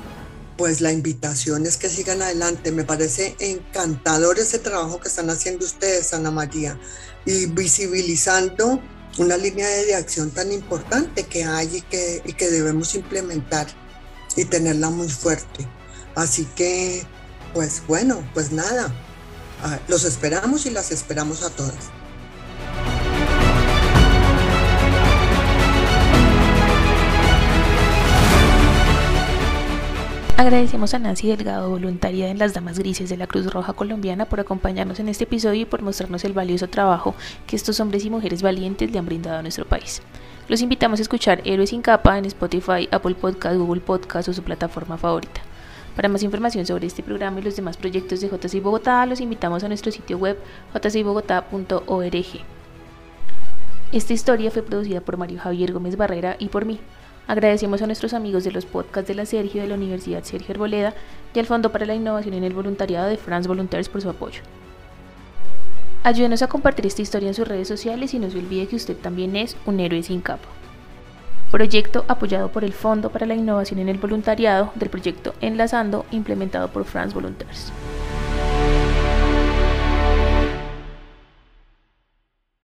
pues 0.58 0.82
la 0.82 0.92
invitación 0.92 1.66
es 1.66 1.78
que 1.78 1.90
sigan 1.90 2.22
adelante. 2.22 2.72
Me 2.72 2.84
parece 2.84 3.36
encantador 3.40 4.40
ese 4.40 4.60
trabajo 4.60 5.00
que 5.00 5.08
están 5.08 5.30
haciendo 5.30 5.66
ustedes, 5.66 6.14
Ana 6.14 6.32
María, 6.32 6.80
y 7.26 7.48
visibilizando 7.48 8.80
una 9.18 9.38
línea 9.38 9.68
de 9.68 9.96
acción 9.96 10.32
tan 10.32 10.52
importante 10.52 11.24
que 11.24 11.44
hay 11.44 11.78
y 11.78 11.82
que, 11.82 12.22
y 12.26 12.34
que 12.34 12.50
debemos 12.50 12.96
implementar 12.96 13.68
y 14.36 14.46
tenerla 14.46 14.90
muy 14.90 15.10
fuerte. 15.10 15.68
Así 16.16 16.46
que, 16.56 17.04
pues 17.54 17.82
bueno, 17.88 18.24
pues 18.34 18.52
nada, 18.52 18.94
ah, 19.64 19.80
los 19.88 20.06
esperamos 20.06 20.66
y 20.66 20.70
las 20.70 20.92
esperamos 20.92 21.44
a 21.44 21.50
todas. 21.50 21.90
Agradecemos 30.42 30.96
a 30.96 30.98
Nancy 30.98 31.28
Delgado, 31.28 31.70
voluntaria 31.70 32.30
en 32.30 32.40
las 32.40 32.56
Damas 32.56 32.80
Grises 32.80 33.12
de 33.12 33.16
la 33.16 33.28
Cruz 33.28 33.54
Roja 33.54 33.74
Colombiana, 33.74 34.26
por 34.26 34.40
acompañarnos 34.40 35.00
en 35.00 35.08
este 35.08 35.26
episodio 35.26 35.62
y 35.62 35.66
por 35.66 35.84
mostrarnos 35.84 36.26
el 36.26 36.34
valioso 36.34 36.68
trabajo 36.68 37.14
que 37.46 37.56
estos 37.56 37.80
hombres 37.80 38.06
y 38.06 38.10
mujeres 38.10 38.42
valientes 38.42 38.92
le 38.92 38.98
han 38.98 39.06
brindado 39.06 39.38
a 39.38 39.44
nuestro 39.44 39.66
país. 39.66 40.02
Los 40.48 40.64
invitamos 40.64 41.00
a 41.00 41.04
escuchar 41.04 41.44
Héroes 41.46 41.70
sin 41.70 41.84
capa 41.84 42.18
en 42.18 42.26
Spotify, 42.26 42.90
Apple 42.90 43.14
Podcast, 43.14 43.56
Google 43.56 43.82
Podcast 43.82 44.30
o 44.30 44.34
su 44.34 44.42
plataforma 44.42 44.98
favorita. 44.98 45.42
Para 45.96 46.10
más 46.10 46.24
información 46.24 46.66
sobre 46.66 46.88
este 46.88 47.04
programa 47.04 47.40
y 47.40 47.44
los 47.44 47.56
demás 47.56 47.78
proyectos 47.78 48.20
de 48.22 48.30
JCI 48.30 48.62
Bogotá, 48.62 49.06
los 49.06 49.22
invitamos 49.22 49.64
a 49.64 49.68
nuestro 49.68 49.92
sitio 49.92 50.18
web 50.18 50.40
jcibogotá.org. 50.74 52.26
Esta 53.92 54.14
historia 54.14 54.50
fue 54.50 54.64
producida 54.64 55.02
por 55.02 55.18
Mario 55.18 55.40
Javier 55.40 55.72
Gómez 55.72 55.98
Barrera 55.98 56.36
y 56.40 56.48
por 56.48 56.66
mí. 56.66 56.80
Agradecemos 57.28 57.82
a 57.82 57.88
nuestros 57.88 58.14
amigos 58.14 58.44
de 58.44 58.52
los 58.52 58.66
podcasts 58.66 59.08
de 59.08 59.16
la 59.16 59.26
Sergio 59.26 59.62
de 59.62 59.68
la 59.68 59.76
Universidad 59.76 60.24
Sergio 60.24 60.54
Arboleda 60.54 60.94
y 61.34 61.40
al 61.40 61.46
Fondo 61.46 61.72
para 61.72 61.86
la 61.86 61.96
Innovación 61.96 62.34
en 62.34 62.44
el 62.44 62.54
Voluntariado 62.54 63.08
de 63.08 63.18
France 63.18 63.48
Volunteers 63.48 63.90
por 63.90 64.02
su 64.02 64.10
apoyo. 64.10 64.42
Ayúdenos 66.04 66.42
a 66.42 66.48
compartir 66.48 66.88
esta 66.88 67.04
historia 67.04 67.28
en 67.28 67.36
sus 67.36 67.48
redes 67.48 67.68
sociales 67.68 68.14
y 68.14 68.20
no 68.20 68.30
se 68.30 68.40
olvide 68.40 68.68
que 68.68 68.76
usted 68.76 68.98
también 68.98 69.36
es 69.36 69.56
un 69.66 69.80
héroe 69.80 70.02
sin 70.02 70.20
capa. 70.20 70.48
Proyecto 71.52 72.06
apoyado 72.08 72.52
por 72.52 72.64
el 72.64 72.74
Fondo 72.74 73.12
para 73.12 73.26
la 73.26 73.36
Innovación 73.36 73.80
en 73.80 73.90
el 73.90 74.00
Voluntariado 74.00 74.72
del 74.76 74.90
proyecto 74.90 75.36
Enlazando 75.42 76.06
implementado 76.10 76.70
por 76.70 76.86
France 76.86 77.14
Volunteers. 77.14 77.72